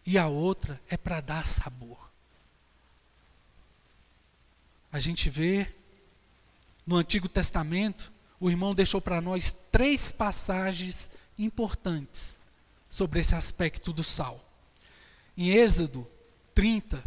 E 0.07 0.19
a 0.19 0.29
outra 0.29 0.81
é 0.89 0.97
para 0.97 1.21
dar 1.21 1.47
sabor. 1.47 2.11
A 4.93 5.01
gente 5.01 5.29
vê 5.29 5.69
no 6.87 6.97
Antigo 6.97 7.29
Testamento, 7.29 8.13
o 8.39 8.51
irmão 8.51 8.75
deixou 8.75 9.01
para 9.01 9.21
nós 9.21 9.53
três 9.73 10.13
passagens 10.13 11.11
importantes 11.39 12.39
sobre 12.89 13.21
esse 13.21 13.35
aspecto 13.35 13.93
do 13.93 14.05
sal. 14.05 14.41
Em 15.37 15.49
Êxodo 15.49 16.07
30, 16.55 17.03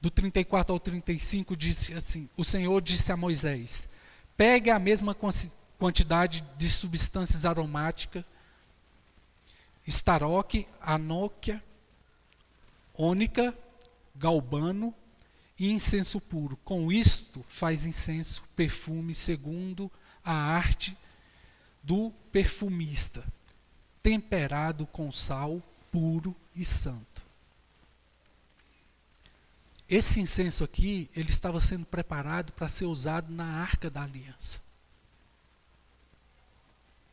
do 0.00 0.10
34 0.10 0.72
ao 0.72 0.78
35, 0.78 1.56
diz 1.56 1.90
assim: 1.92 2.28
O 2.36 2.44
Senhor 2.44 2.80
disse 2.80 3.10
a 3.10 3.16
Moisés: 3.16 3.88
Pegue 4.36 4.70
a 4.70 4.78
mesma 4.78 5.16
quantidade 5.78 6.44
de 6.56 6.68
substâncias 6.68 7.44
aromáticas, 7.44 8.24
estaroque, 9.86 10.66
anóquia, 10.80 11.62
ônica, 12.94 13.56
galbano 14.14 14.94
e 15.58 15.70
incenso 15.70 16.20
puro. 16.20 16.56
Com 16.64 16.90
isto 16.90 17.44
faz 17.48 17.84
incenso, 17.84 18.42
perfume, 18.56 19.14
segundo 19.14 19.90
a 20.24 20.32
arte 20.32 20.96
do 21.82 22.10
perfumista, 22.32 23.22
temperado 24.02 24.86
com 24.86 25.12
sal 25.12 25.62
puro 25.92 26.34
e 26.56 26.64
santo. 26.64 27.13
Esse 29.88 30.18
incenso 30.18 30.64
aqui, 30.64 31.10
ele 31.14 31.30
estava 31.30 31.60
sendo 31.60 31.84
preparado 31.84 32.52
para 32.52 32.68
ser 32.68 32.86
usado 32.86 33.32
na 33.32 33.44
arca 33.44 33.90
da 33.90 34.02
aliança. 34.02 34.60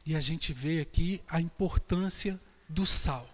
E 0.05 0.15
a 0.15 0.21
gente 0.21 0.53
vê 0.53 0.79
aqui 0.79 1.21
a 1.27 1.41
importância 1.41 2.39
do 2.67 2.85
sal, 2.85 3.29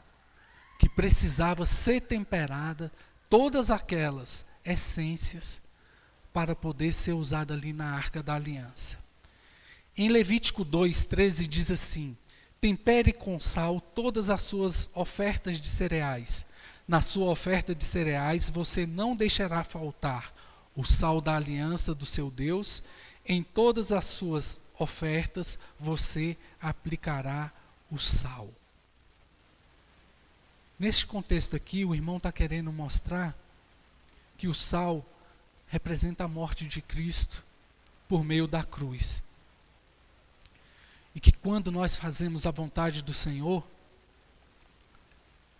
que 0.80 0.90
precisava 0.90 1.66
ser 1.66 2.02
temperada, 2.02 2.92
todas 3.30 3.70
aquelas 3.70 4.46
essências, 4.66 5.62
para 6.34 6.56
poder 6.56 6.94
ser 6.94 7.14
usada 7.14 7.54
ali 7.54 7.72
na 7.74 7.92
arca 7.92 8.22
da 8.22 8.36
aliança. 8.36 8.98
Em 9.96 10.10
Levítico 10.10 10.66
2,13 10.66 11.48
diz 11.48 11.72
assim: 11.72 12.18
Tempere 12.60 13.14
com 13.14 13.40
sal 13.40 13.80
todas 13.80 14.30
as 14.30 14.42
suas 14.42 14.90
ofertas 14.94 15.60
de 15.60 15.68
cereais 15.68 16.46
na 16.88 17.02
sua 17.02 17.30
oferta 17.30 17.76
de 17.76 17.84
cereais, 17.84 18.50
você 18.50 18.86
não 18.86 19.16
deixará 19.16 19.64
faltar 19.64 20.34
o 20.76 20.86
sal 20.86 21.20
da 21.20 21.36
aliança 21.36 21.94
do 21.94 22.06
seu 22.06 22.32
Deus. 22.32 22.82
Em 23.26 23.44
todas 23.44 23.92
as 23.92 24.06
suas 24.06 24.60
ofertas, 24.80 25.60
você 25.80 26.38
aplicará 26.62 27.52
o 27.92 27.98
sal. 27.98 28.50
Neste 30.80 31.06
contexto 31.06 31.56
aqui, 31.56 31.84
o 31.84 31.94
irmão 31.94 32.18
está 32.18 32.32
querendo 32.32 32.72
mostrar 32.72 33.36
que 34.38 34.48
o 34.48 34.54
sal 34.54 35.04
representa 35.68 36.24
a 36.24 36.28
morte 36.28 36.66
de 36.66 36.82
Cristo 36.82 37.44
por 38.08 38.24
meio 38.24 38.48
da 38.48 38.64
cruz. 38.64 39.24
E 41.14 41.20
que 41.20 41.32
quando 41.32 41.72
nós 41.72 41.96
fazemos 41.96 42.46
a 42.46 42.52
vontade 42.52 43.02
do 43.02 43.14
Senhor, 43.14 43.66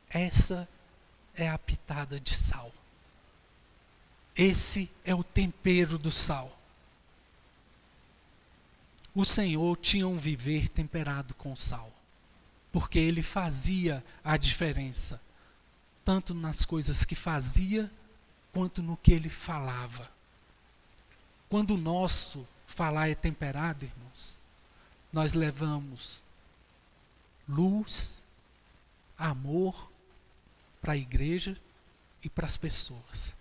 essa 0.08 0.70
é 1.38 1.48
a 1.48 1.58
pitada 1.58 2.20
de 2.20 2.36
sal. 2.36 2.74
Esse 4.36 4.92
é 5.06 5.16
o 5.16 5.24
tempero 5.24 5.98
do 5.98 6.12
sal. 6.12 6.52
O 9.14 9.24
Senhor 9.24 9.78
tinha 9.78 10.08
um 10.08 10.18
viver 10.18 10.68
temperado 10.68 11.34
com 11.36 11.56
sal, 11.56 11.92
porque 12.72 13.00
ele 13.00 13.24
fazia 13.24 14.04
a 14.24 14.36
diferença, 14.36 15.22
tanto 16.04 16.34
nas 16.34 16.66
coisas 16.66 17.06
que 17.06 17.16
fazia, 17.16 17.92
quanto 18.54 18.84
no 18.84 18.98
que 18.98 19.12
ele 19.14 19.30
falava. 19.30 20.10
Quando 21.50 21.72
o 21.72 21.78
nosso 21.78 22.48
falar 22.66 23.10
é 23.10 23.16
temperado, 23.16 23.86
irmãos, 23.86 24.38
nós 25.12 25.34
levamos 25.34 26.22
luz, 27.48 28.22
amor 29.18 29.90
para 30.82 30.94
a 30.94 30.98
igreja 30.98 31.60
e 32.24 32.30
para 32.30 32.46
as 32.46 32.58
pessoas. 32.58 33.36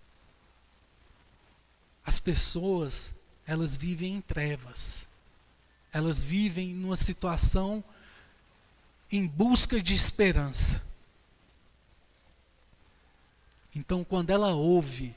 As 2.04 2.18
pessoas, 2.18 3.14
elas 3.44 3.76
vivem 3.76 4.14
em 4.14 4.20
trevas. 4.20 5.08
Elas 5.92 6.22
vivem 6.22 6.74
numa 6.74 6.96
situação 6.96 7.82
em 9.10 9.26
busca 9.26 9.80
de 9.80 9.94
esperança. 9.94 10.84
Então, 13.74 14.04
quando 14.04 14.30
ela 14.30 14.54
ouve 14.54 15.14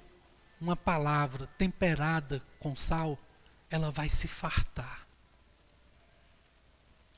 uma 0.60 0.76
palavra 0.76 1.48
temperada 1.58 2.42
com 2.60 2.76
sal, 2.76 3.18
ela 3.70 3.92
vai 3.92 4.10
se 4.10 4.28
fartar. 4.28 5.08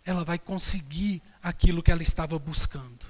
Ela 0.05 0.23
vai 0.23 0.37
conseguir 0.37 1.21
aquilo 1.41 1.81
que 1.81 1.91
ela 1.91 2.03
estava 2.03 2.37
buscando. 2.37 3.05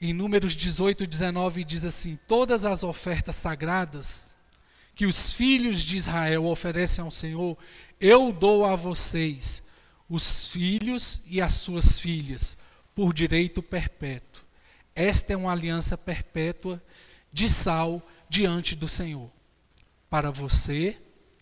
Em 0.00 0.14
Números 0.14 0.54
18, 0.54 1.06
19 1.06 1.62
diz 1.62 1.84
assim: 1.84 2.18
Todas 2.26 2.64
as 2.64 2.82
ofertas 2.82 3.36
sagradas 3.36 4.34
que 4.94 5.04
os 5.04 5.32
filhos 5.32 5.82
de 5.82 5.96
Israel 5.96 6.46
oferecem 6.46 7.04
ao 7.04 7.10
Senhor, 7.10 7.58
eu 8.00 8.32
dou 8.32 8.64
a 8.64 8.74
vocês 8.74 9.68
os 10.08 10.48
filhos 10.48 11.20
e 11.26 11.40
as 11.40 11.54
suas 11.54 11.98
filhas 11.98 12.58
por 12.94 13.12
direito 13.12 13.62
perpétuo. 13.62 14.42
Esta 14.94 15.34
é 15.34 15.36
uma 15.36 15.52
aliança 15.52 15.96
perpétua 15.96 16.82
de 17.32 17.48
sal 17.48 18.02
diante 18.28 18.74
do 18.74 18.88
Senhor, 18.88 19.30
para 20.08 20.30
você 20.30 20.96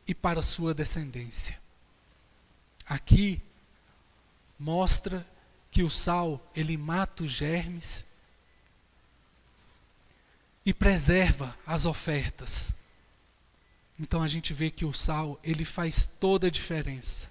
e 0.07 0.15
para 0.15 0.43
sua 0.43 0.75
descendência. 0.75 1.59
Aqui 2.85 3.41
mostra 4.59 5.25
que 5.71 5.83
o 5.83 5.91
sal 5.91 6.51
ele 6.55 6.77
mata 6.77 7.23
os 7.23 7.31
germes 7.31 8.08
e 10.69 10.75
preserva 10.75 11.57
as 11.67 11.87
ofertas. 11.87 12.75
Então 13.99 14.23
a 14.23 14.29
gente 14.29 14.53
vê 14.53 14.71
que 14.71 14.85
o 14.85 14.93
sal 14.93 15.41
ele 15.43 15.65
faz 15.65 16.05
toda 16.05 16.49
a 16.49 16.51
diferença. 16.51 17.31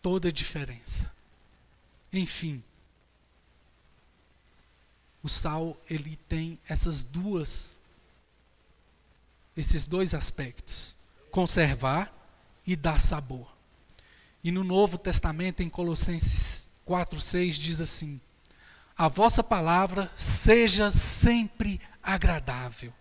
Toda 0.00 0.28
a 0.28 0.32
diferença. 0.32 1.12
Enfim, 2.10 2.64
o 5.22 5.28
sal 5.28 5.78
ele 5.86 6.16
tem 6.26 6.58
essas 6.66 7.04
duas 7.04 7.76
esses 9.54 9.86
dois 9.86 10.14
aspectos: 10.14 10.96
conservar 11.30 12.10
e 12.66 12.74
dar 12.74 12.98
sabor. 12.98 13.54
E 14.42 14.50
no 14.50 14.64
Novo 14.64 14.96
Testamento, 14.96 15.62
em 15.62 15.68
Colossenses 15.68 16.70
4:6 16.86 17.50
diz 17.58 17.82
assim: 17.82 18.18
A 19.00 19.08
vossa 19.08 19.42
palavra 19.42 20.12
seja 20.18 20.90
sempre 20.90 21.80
agradável, 22.02 22.92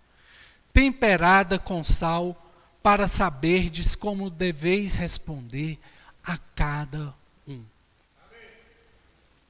temperada 0.72 1.60
com 1.60 1.84
sal, 1.84 2.42
para 2.82 3.06
saberdes 3.06 3.98
como 3.98 4.30
deveis 4.30 4.96
responder 4.96 5.78
a 6.24 6.38
cada 6.56 7.14
um. 7.46 7.66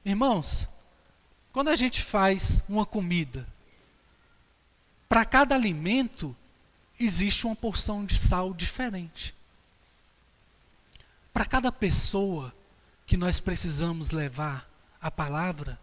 Irmãos, 0.04 0.66
quando 1.52 1.68
a 1.68 1.76
gente 1.76 2.02
faz 2.02 2.64
uma 2.68 2.84
comida, 2.84 3.46
para 5.08 5.24
cada 5.24 5.54
alimento 5.54 6.36
existe 6.98 7.46
uma 7.46 7.54
porção 7.54 8.04
de 8.04 8.18
sal 8.18 8.52
diferente. 8.52 9.36
Para 11.32 11.46
cada 11.46 11.70
pessoa 11.70 12.52
que 13.06 13.16
nós 13.16 13.38
precisamos 13.38 14.10
levar 14.10 14.68
a 15.00 15.12
palavra, 15.12 15.78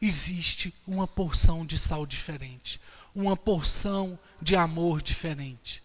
existe 0.00 0.72
uma 0.86 1.06
porção 1.06 1.66
de 1.66 1.78
sal 1.78 2.06
diferente, 2.06 2.80
uma 3.14 3.36
porção 3.36 4.18
de 4.40 4.54
amor 4.54 5.02
diferente. 5.02 5.82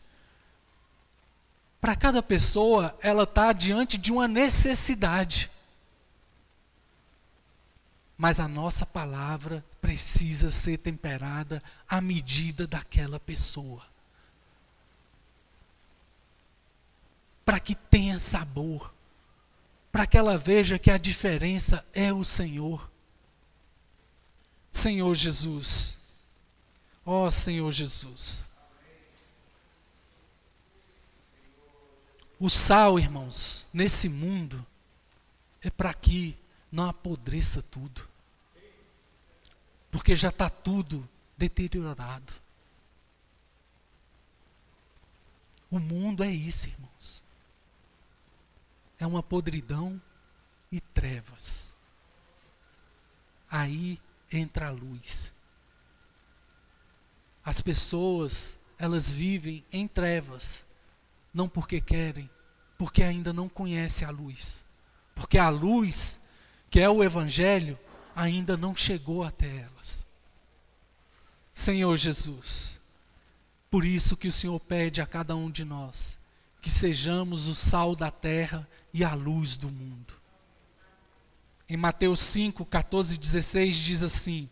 Para 1.84 1.97
cada 1.97 2.24
pessoa, 2.24 2.97
ela 3.01 3.24
está 3.24 3.51
diante 3.51 3.97
de 3.97 4.09
uma 4.09 4.26
necessidade. 4.26 5.51
Mas 8.18 8.39
a 8.39 8.47
nossa 8.47 8.86
palavra 8.86 9.66
precisa 9.82 10.49
ser 10.49 10.78
temperada 10.78 11.61
à 11.89 11.99
medida 11.99 12.66
daquela 12.66 13.20
pessoa. 13.20 13.86
Para 17.43 17.59
que 17.59 17.76
tenha 17.76 18.18
sabor. 18.18 18.93
Para 19.91 20.07
que 20.07 20.18
ela 20.18 20.38
veja 20.38 20.80
que 20.80 20.89
a 20.89 20.97
diferença 20.97 21.86
é 21.93 22.14
o 22.14 22.24
Senhor. 22.24 22.89
Senhor 24.74 25.13
Jesus. 25.13 25.99
Ó 27.05 27.28
oh, 27.28 27.32
Senhor 27.32 27.71
Jesus. 27.71 28.43
O 32.39 32.49
sal, 32.49 32.99
irmãos, 32.99 33.67
nesse 33.71 34.09
mundo, 34.09 34.65
é 35.61 35.69
para 35.69 35.93
que 35.93 36.36
não 36.71 36.89
apodreça 36.89 37.61
tudo. 37.61 38.05
Porque 39.91 40.15
já 40.15 40.30
está 40.30 40.49
tudo 40.49 41.07
deteriorado. 41.38 42.34
O 45.69 45.80
mundo 45.80 46.24
é 46.24 46.32
isso, 46.32 46.67
irmãos. 46.67 47.24
É 48.97 49.05
uma 49.05 49.21
podridão 49.21 50.01
e 50.71 50.82
trevas. 50.82 51.76
Aí 53.49 53.99
entra 54.36 54.68
a 54.68 54.72
luz. 54.72 55.32
As 57.44 57.62
pessoas, 57.62 58.58
elas 58.78 59.10
vivem 59.12 59.64
em 59.72 59.88
trevas, 59.88 60.66
não 61.34 61.48
porque 61.48 61.80
querem, 61.80 62.30
porque 62.78 63.04
ainda 63.04 63.32
não 63.32 63.48
conhecem 63.48 64.08
a 64.08 64.12
luz. 64.12 64.66
Porque 65.16 65.38
a 65.38 65.50
luz 65.50 66.24
que 66.74 66.80
é 66.80 66.90
o 66.90 67.04
Evangelho, 67.04 67.78
ainda 68.16 68.58
não 68.58 68.76
chegou 68.76 69.24
até 69.24 69.58
elas. 69.58 70.04
Senhor 71.54 71.96
Jesus, 71.98 72.80
por 73.70 73.86
isso 73.86 74.18
que 74.18 74.28
o 74.28 74.32
Senhor 74.32 74.60
pede 74.60 75.00
a 75.00 75.06
cada 75.06 75.36
um 75.36 75.52
de 75.52 75.64
nós 75.64 76.18
que 76.60 76.72
sejamos 76.72 77.48
o 77.48 77.54
sal 77.54 77.96
da 77.96 78.10
terra 78.10 78.68
e 78.92 79.04
a 79.04 79.14
luz 79.14 79.56
do 79.56 79.70
mundo. 79.70 80.16
Em 81.74 81.76
Mateus 81.76 82.19
5, 82.19 82.67
14 82.67 83.15
e 83.15 83.17
16 83.17 83.76
diz 83.78 84.03
assim: 84.03 84.47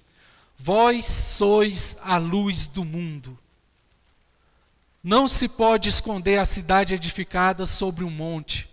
Vós 0.57 1.05
sois 1.05 1.97
a 2.01 2.17
luz 2.17 2.65
do 2.65 2.83
mundo. 2.83 3.37
Não 5.03 5.27
se 5.27 5.47
pode 5.47 5.87
esconder 5.87 6.39
a 6.39 6.45
cidade 6.45 6.95
edificada 6.95 7.67
sobre 7.67 8.03
um 8.03 8.09
monte, 8.09 8.67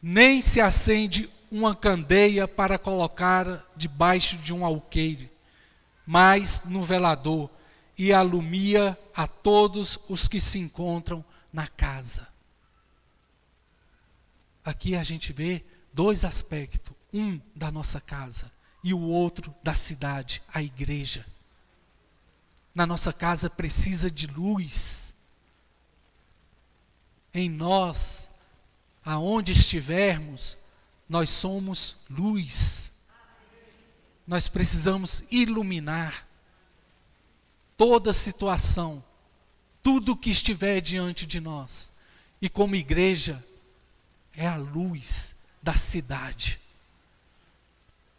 nem 0.00 0.40
se 0.40 0.60
acende 0.60 1.28
uma 1.50 1.74
candeia 1.74 2.46
para 2.46 2.78
colocar 2.78 3.66
debaixo 3.76 4.36
de 4.36 4.54
um 4.54 4.64
alqueire, 4.64 5.28
mas 6.06 6.66
no 6.66 6.80
velador, 6.80 7.50
e 7.98 8.12
alumia 8.12 8.96
a 9.12 9.26
todos 9.26 9.98
os 10.08 10.28
que 10.28 10.40
se 10.40 10.60
encontram 10.60 11.24
na 11.52 11.66
casa. 11.66 12.28
Aqui 14.64 14.94
a 14.94 15.02
gente 15.02 15.32
vê 15.32 15.64
dois 15.92 16.24
aspectos: 16.24 16.94
um 17.16 17.40
da 17.54 17.70
nossa 17.70 18.00
casa 18.00 18.52
e 18.84 18.92
o 18.92 19.00
outro 19.00 19.54
da 19.62 19.74
cidade, 19.74 20.42
a 20.52 20.62
igreja. 20.62 21.26
Na 22.74 22.86
nossa 22.86 23.12
casa 23.12 23.48
precisa 23.48 24.10
de 24.10 24.26
luz. 24.26 25.14
Em 27.32 27.48
nós, 27.48 28.28
aonde 29.04 29.52
estivermos, 29.52 30.58
nós 31.08 31.30
somos 31.30 31.96
luz. 32.10 32.92
Nós 34.26 34.46
precisamos 34.46 35.24
iluminar 35.30 36.26
toda 37.76 38.12
situação, 38.12 39.02
tudo 39.82 40.16
que 40.16 40.30
estiver 40.30 40.80
diante 40.80 41.24
de 41.24 41.40
nós. 41.40 41.90
E 42.42 42.48
como 42.48 42.76
igreja, 42.76 43.42
é 44.34 44.46
a 44.46 44.56
luz 44.56 45.34
da 45.62 45.76
cidade. 45.76 46.60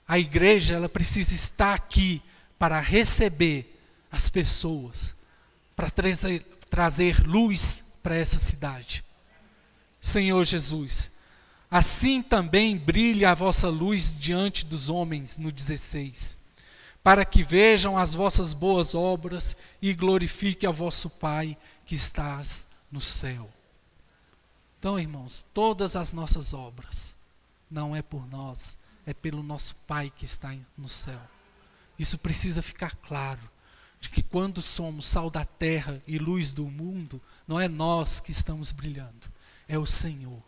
A 0.07 0.17
igreja, 0.17 0.75
ela 0.75 0.87
precisa 0.87 1.33
estar 1.33 1.73
aqui 1.73 2.21
para 2.57 2.79
receber 2.79 3.79
as 4.11 4.29
pessoas, 4.29 5.15
para 5.75 5.89
trazer, 5.89 6.39
trazer 6.69 7.27
luz 7.27 7.99
para 8.01 8.15
essa 8.15 8.37
cidade. 8.37 9.03
Senhor 10.01 10.45
Jesus, 10.45 11.11
Assim 11.69 12.21
também 12.21 12.77
brilhe 12.77 13.25
a 13.25 13.33
vossa 13.33 13.67
luz 13.67 14.17
diante 14.17 14.65
dos 14.65 14.89
homens, 14.89 15.37
no 15.37 15.51
16, 15.51 16.37
para 17.03 17.25
que 17.25 17.43
vejam 17.43 17.97
as 17.97 18.13
vossas 18.13 18.53
boas 18.53 18.95
obras 18.95 19.55
e 19.81 19.93
glorifique 19.93 20.65
a 20.65 20.71
vosso 20.71 21.09
Pai 21.09 21.57
que 21.85 21.95
estás 21.95 22.69
no 22.89 23.01
céu. 23.01 23.49
Então, 24.79 24.97
irmãos, 24.97 25.45
todas 25.53 25.97
as 25.97 26.13
nossas 26.13 26.53
obras 26.53 27.15
não 27.69 27.93
é 27.93 28.01
por 28.01 28.25
nós, 28.29 28.77
é 29.07 29.13
pelo 29.13 29.41
nosso 29.41 29.73
Pai 29.87 30.11
que 30.13 30.25
está 30.25 30.53
no 30.77 30.89
céu. 30.89 31.21
Isso 31.97 32.17
precisa 32.17 32.61
ficar 32.61 32.93
claro, 32.97 33.41
de 34.01 34.09
que 34.09 34.21
quando 34.21 34.61
somos 34.61 35.07
sal 35.07 35.29
da 35.29 35.45
terra 35.45 36.03
e 36.05 36.19
luz 36.19 36.51
do 36.51 36.65
mundo, 36.65 37.19
não 37.47 37.59
é 37.59 37.69
nós 37.69 38.19
que 38.19 38.31
estamos 38.31 38.73
brilhando, 38.73 39.31
é 39.65 39.79
o 39.79 39.85
Senhor. 39.85 40.43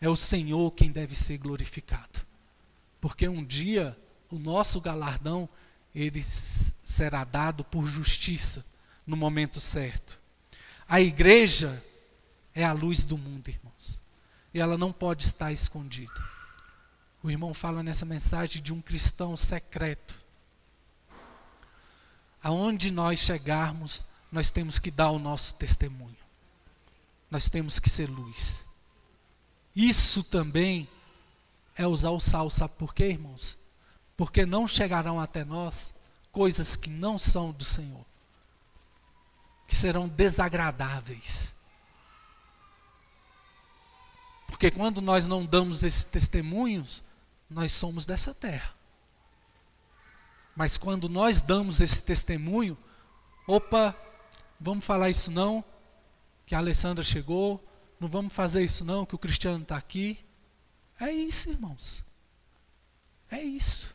É 0.00 0.08
o 0.08 0.16
Senhor 0.16 0.72
quem 0.72 0.90
deve 0.90 1.14
ser 1.14 1.36
glorificado. 1.36 2.26
Porque 3.00 3.28
um 3.28 3.44
dia 3.44 3.96
o 4.30 4.38
nosso 4.38 4.80
galardão 4.80 5.46
ele 5.94 6.22
será 6.22 7.22
dado 7.22 7.64
por 7.64 7.86
justiça 7.86 8.64
no 9.06 9.16
momento 9.16 9.60
certo. 9.60 10.18
A 10.88 11.02
igreja 11.02 11.84
é 12.54 12.64
a 12.64 12.72
luz 12.72 13.04
do 13.04 13.18
mundo, 13.18 13.48
irmãos. 13.48 14.00
E 14.54 14.58
ela 14.60 14.78
não 14.78 14.90
pode 14.90 15.24
estar 15.24 15.52
escondida. 15.52 16.37
O 17.22 17.30
irmão 17.30 17.52
fala 17.52 17.82
nessa 17.82 18.04
mensagem 18.04 18.62
de 18.62 18.72
um 18.72 18.80
cristão 18.80 19.36
secreto. 19.36 20.26
aonde 22.42 22.90
nós 22.90 23.18
chegarmos, 23.18 24.04
nós 24.30 24.50
temos 24.50 24.78
que 24.78 24.90
dar 24.90 25.10
o 25.10 25.18
nosso 25.18 25.54
testemunho. 25.54 26.16
Nós 27.30 27.48
temos 27.48 27.78
que 27.78 27.90
ser 27.90 28.08
luz. 28.08 28.66
Isso 29.74 30.22
também 30.22 30.88
é 31.76 31.86
usar 31.86 32.10
o 32.10 32.20
sal, 32.20 32.48
sabe 32.48 32.74
por 32.78 32.94
quê, 32.94 33.08
irmãos? 33.10 33.58
Porque 34.16 34.46
não 34.46 34.66
chegarão 34.66 35.20
até 35.20 35.44
nós 35.44 35.94
coisas 36.32 36.76
que 36.76 36.88
não 36.88 37.18
são 37.18 37.50
do 37.52 37.64
Senhor, 37.64 38.04
que 39.66 39.74
serão 39.76 40.08
desagradáveis. 40.08 41.52
Porque 44.46 44.70
quando 44.70 45.00
nós 45.00 45.26
não 45.26 45.44
damos 45.44 45.82
esses 45.82 46.04
testemunhos, 46.04 47.02
nós 47.48 47.72
somos 47.72 48.04
dessa 48.04 48.34
terra. 48.34 48.74
Mas 50.54 50.76
quando 50.76 51.08
nós 51.08 51.40
damos 51.40 51.80
esse 51.80 52.04
testemunho, 52.04 52.76
opa, 53.46 53.94
vamos 54.58 54.84
falar 54.84 55.08
isso 55.08 55.30
não, 55.30 55.64
que 56.44 56.54
a 56.54 56.58
Alessandra 56.58 57.04
chegou, 57.04 57.64
não 58.00 58.08
vamos 58.08 58.32
fazer 58.32 58.64
isso 58.64 58.84
não, 58.84 59.06
que 59.06 59.14
o 59.14 59.18
Cristiano 59.18 59.62
está 59.62 59.76
aqui. 59.76 60.18
É 61.00 61.10
isso, 61.10 61.50
irmãos. 61.50 62.04
É 63.30 63.42
isso. 63.42 63.94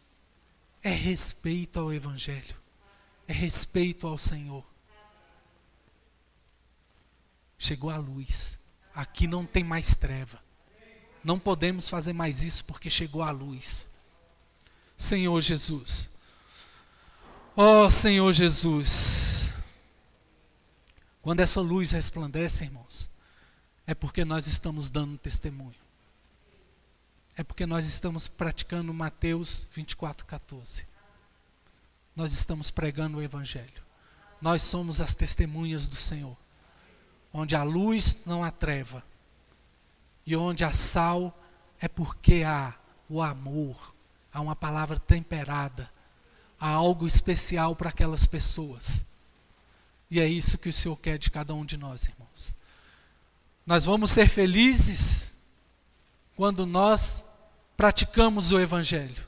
É 0.81 0.91
respeito 0.91 1.79
ao 1.79 1.93
Evangelho. 1.93 2.55
É 3.27 3.33
respeito 3.33 4.05
ao 4.05 4.17
Senhor. 4.17 4.65
Chegou 7.57 7.89
a 7.89 7.97
luz. 7.97 8.59
Aqui 8.93 9.25
não 9.25 9.45
tem 9.45 9.63
mais 9.63 9.95
treva. 9.95 10.42
Não 11.23 11.39
podemos 11.39 11.87
fazer 11.87 12.13
mais 12.13 12.43
isso 12.43 12.65
porque 12.65 12.89
chegou 12.89 13.21
a 13.21 13.31
luz. 13.31 13.89
Senhor 14.97 15.39
Jesus. 15.41 16.09
Ó 17.55 17.85
oh, 17.85 17.91
Senhor 17.91 18.33
Jesus, 18.33 19.49
quando 21.21 21.39
essa 21.39 21.61
luz 21.61 21.91
resplandece, 21.91 22.63
irmãos, 22.63 23.09
é 23.85 23.93
porque 23.93 24.25
nós 24.25 24.47
estamos 24.47 24.89
dando 24.89 25.17
testemunho. 25.17 25.75
É 27.35 27.43
porque 27.43 27.65
nós 27.65 27.85
estamos 27.85 28.27
praticando 28.27 28.93
Mateus 28.93 29.67
24, 29.73 30.25
14. 30.25 30.85
Nós 32.15 32.33
estamos 32.33 32.69
pregando 32.69 33.17
o 33.17 33.21
Evangelho. 33.21 33.83
Nós 34.41 34.61
somos 34.63 34.99
as 34.99 35.15
testemunhas 35.15 35.87
do 35.87 35.95
Senhor. 35.95 36.37
Onde 37.31 37.55
a 37.55 37.63
luz 37.63 38.23
não 38.25 38.43
há 38.43 38.51
treva. 38.51 39.03
E 40.25 40.35
onde 40.35 40.63
há 40.63 40.73
sal 40.73 41.37
é 41.79 41.87
porque 41.87 42.43
há 42.45 42.73
o 43.09 43.21
amor. 43.21 43.93
Há 44.31 44.41
uma 44.41 44.55
palavra 44.55 44.99
temperada 44.99 45.91
há 46.63 46.69
algo 46.69 47.05
especial 47.05 47.75
para 47.75 47.89
aquelas 47.89 48.25
pessoas. 48.25 49.03
E 50.09 50.17
é 50.17 50.25
isso 50.25 50.57
que 50.57 50.69
o 50.69 50.73
Senhor 50.73 50.95
quer 50.95 51.17
de 51.17 51.29
cada 51.29 51.53
um 51.53 51.65
de 51.65 51.75
nós, 51.75 52.05
irmãos. 52.05 52.55
Nós 53.65 53.83
vamos 53.83 54.11
ser 54.11 54.29
felizes 54.29 55.43
quando 56.37 56.65
nós 56.65 57.25
praticamos 57.75 58.53
o 58.53 58.59
Evangelho. 58.61 59.27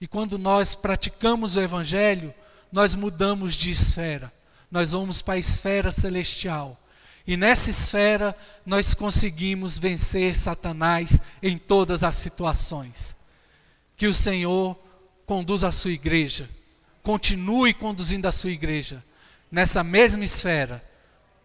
E 0.00 0.06
quando 0.06 0.38
nós 0.38 0.76
praticamos 0.76 1.56
o 1.56 1.60
Evangelho, 1.60 2.32
nós 2.70 2.94
mudamos 2.94 3.56
de 3.56 3.72
esfera. 3.72 4.32
Nós 4.70 4.92
vamos 4.92 5.20
para 5.20 5.34
a 5.34 5.38
esfera 5.38 5.90
celestial. 5.90 6.80
E 7.26 7.36
nessa 7.36 7.70
esfera 7.70 8.36
nós 8.66 8.92
conseguimos 8.92 9.78
vencer 9.78 10.36
Satanás 10.36 11.20
em 11.42 11.56
todas 11.56 12.02
as 12.04 12.16
situações. 12.16 13.16
Que 13.96 14.06
o 14.06 14.14
Senhor 14.14 14.78
conduz 15.24 15.64
a 15.64 15.72
sua 15.72 15.92
igreja, 15.92 16.48
continue 17.02 17.72
conduzindo 17.72 18.26
a 18.26 18.32
sua 18.32 18.50
igreja 18.50 19.02
nessa 19.50 19.84
mesma 19.84 20.24
esfera, 20.24 20.84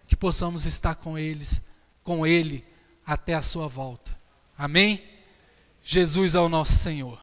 que 0.07 0.15
possamos 0.15 0.65
estar 0.65 0.95
com 0.95 1.17
eles, 1.17 1.61
com 2.03 2.25
ele 2.25 2.65
até 3.05 3.35
a 3.35 3.41
sua 3.41 3.67
volta. 3.67 4.17
Amém? 4.57 5.03
Jesus 5.83 6.33
é 6.35 6.39
o 6.39 6.49
nosso 6.49 6.73
Senhor. 6.73 7.19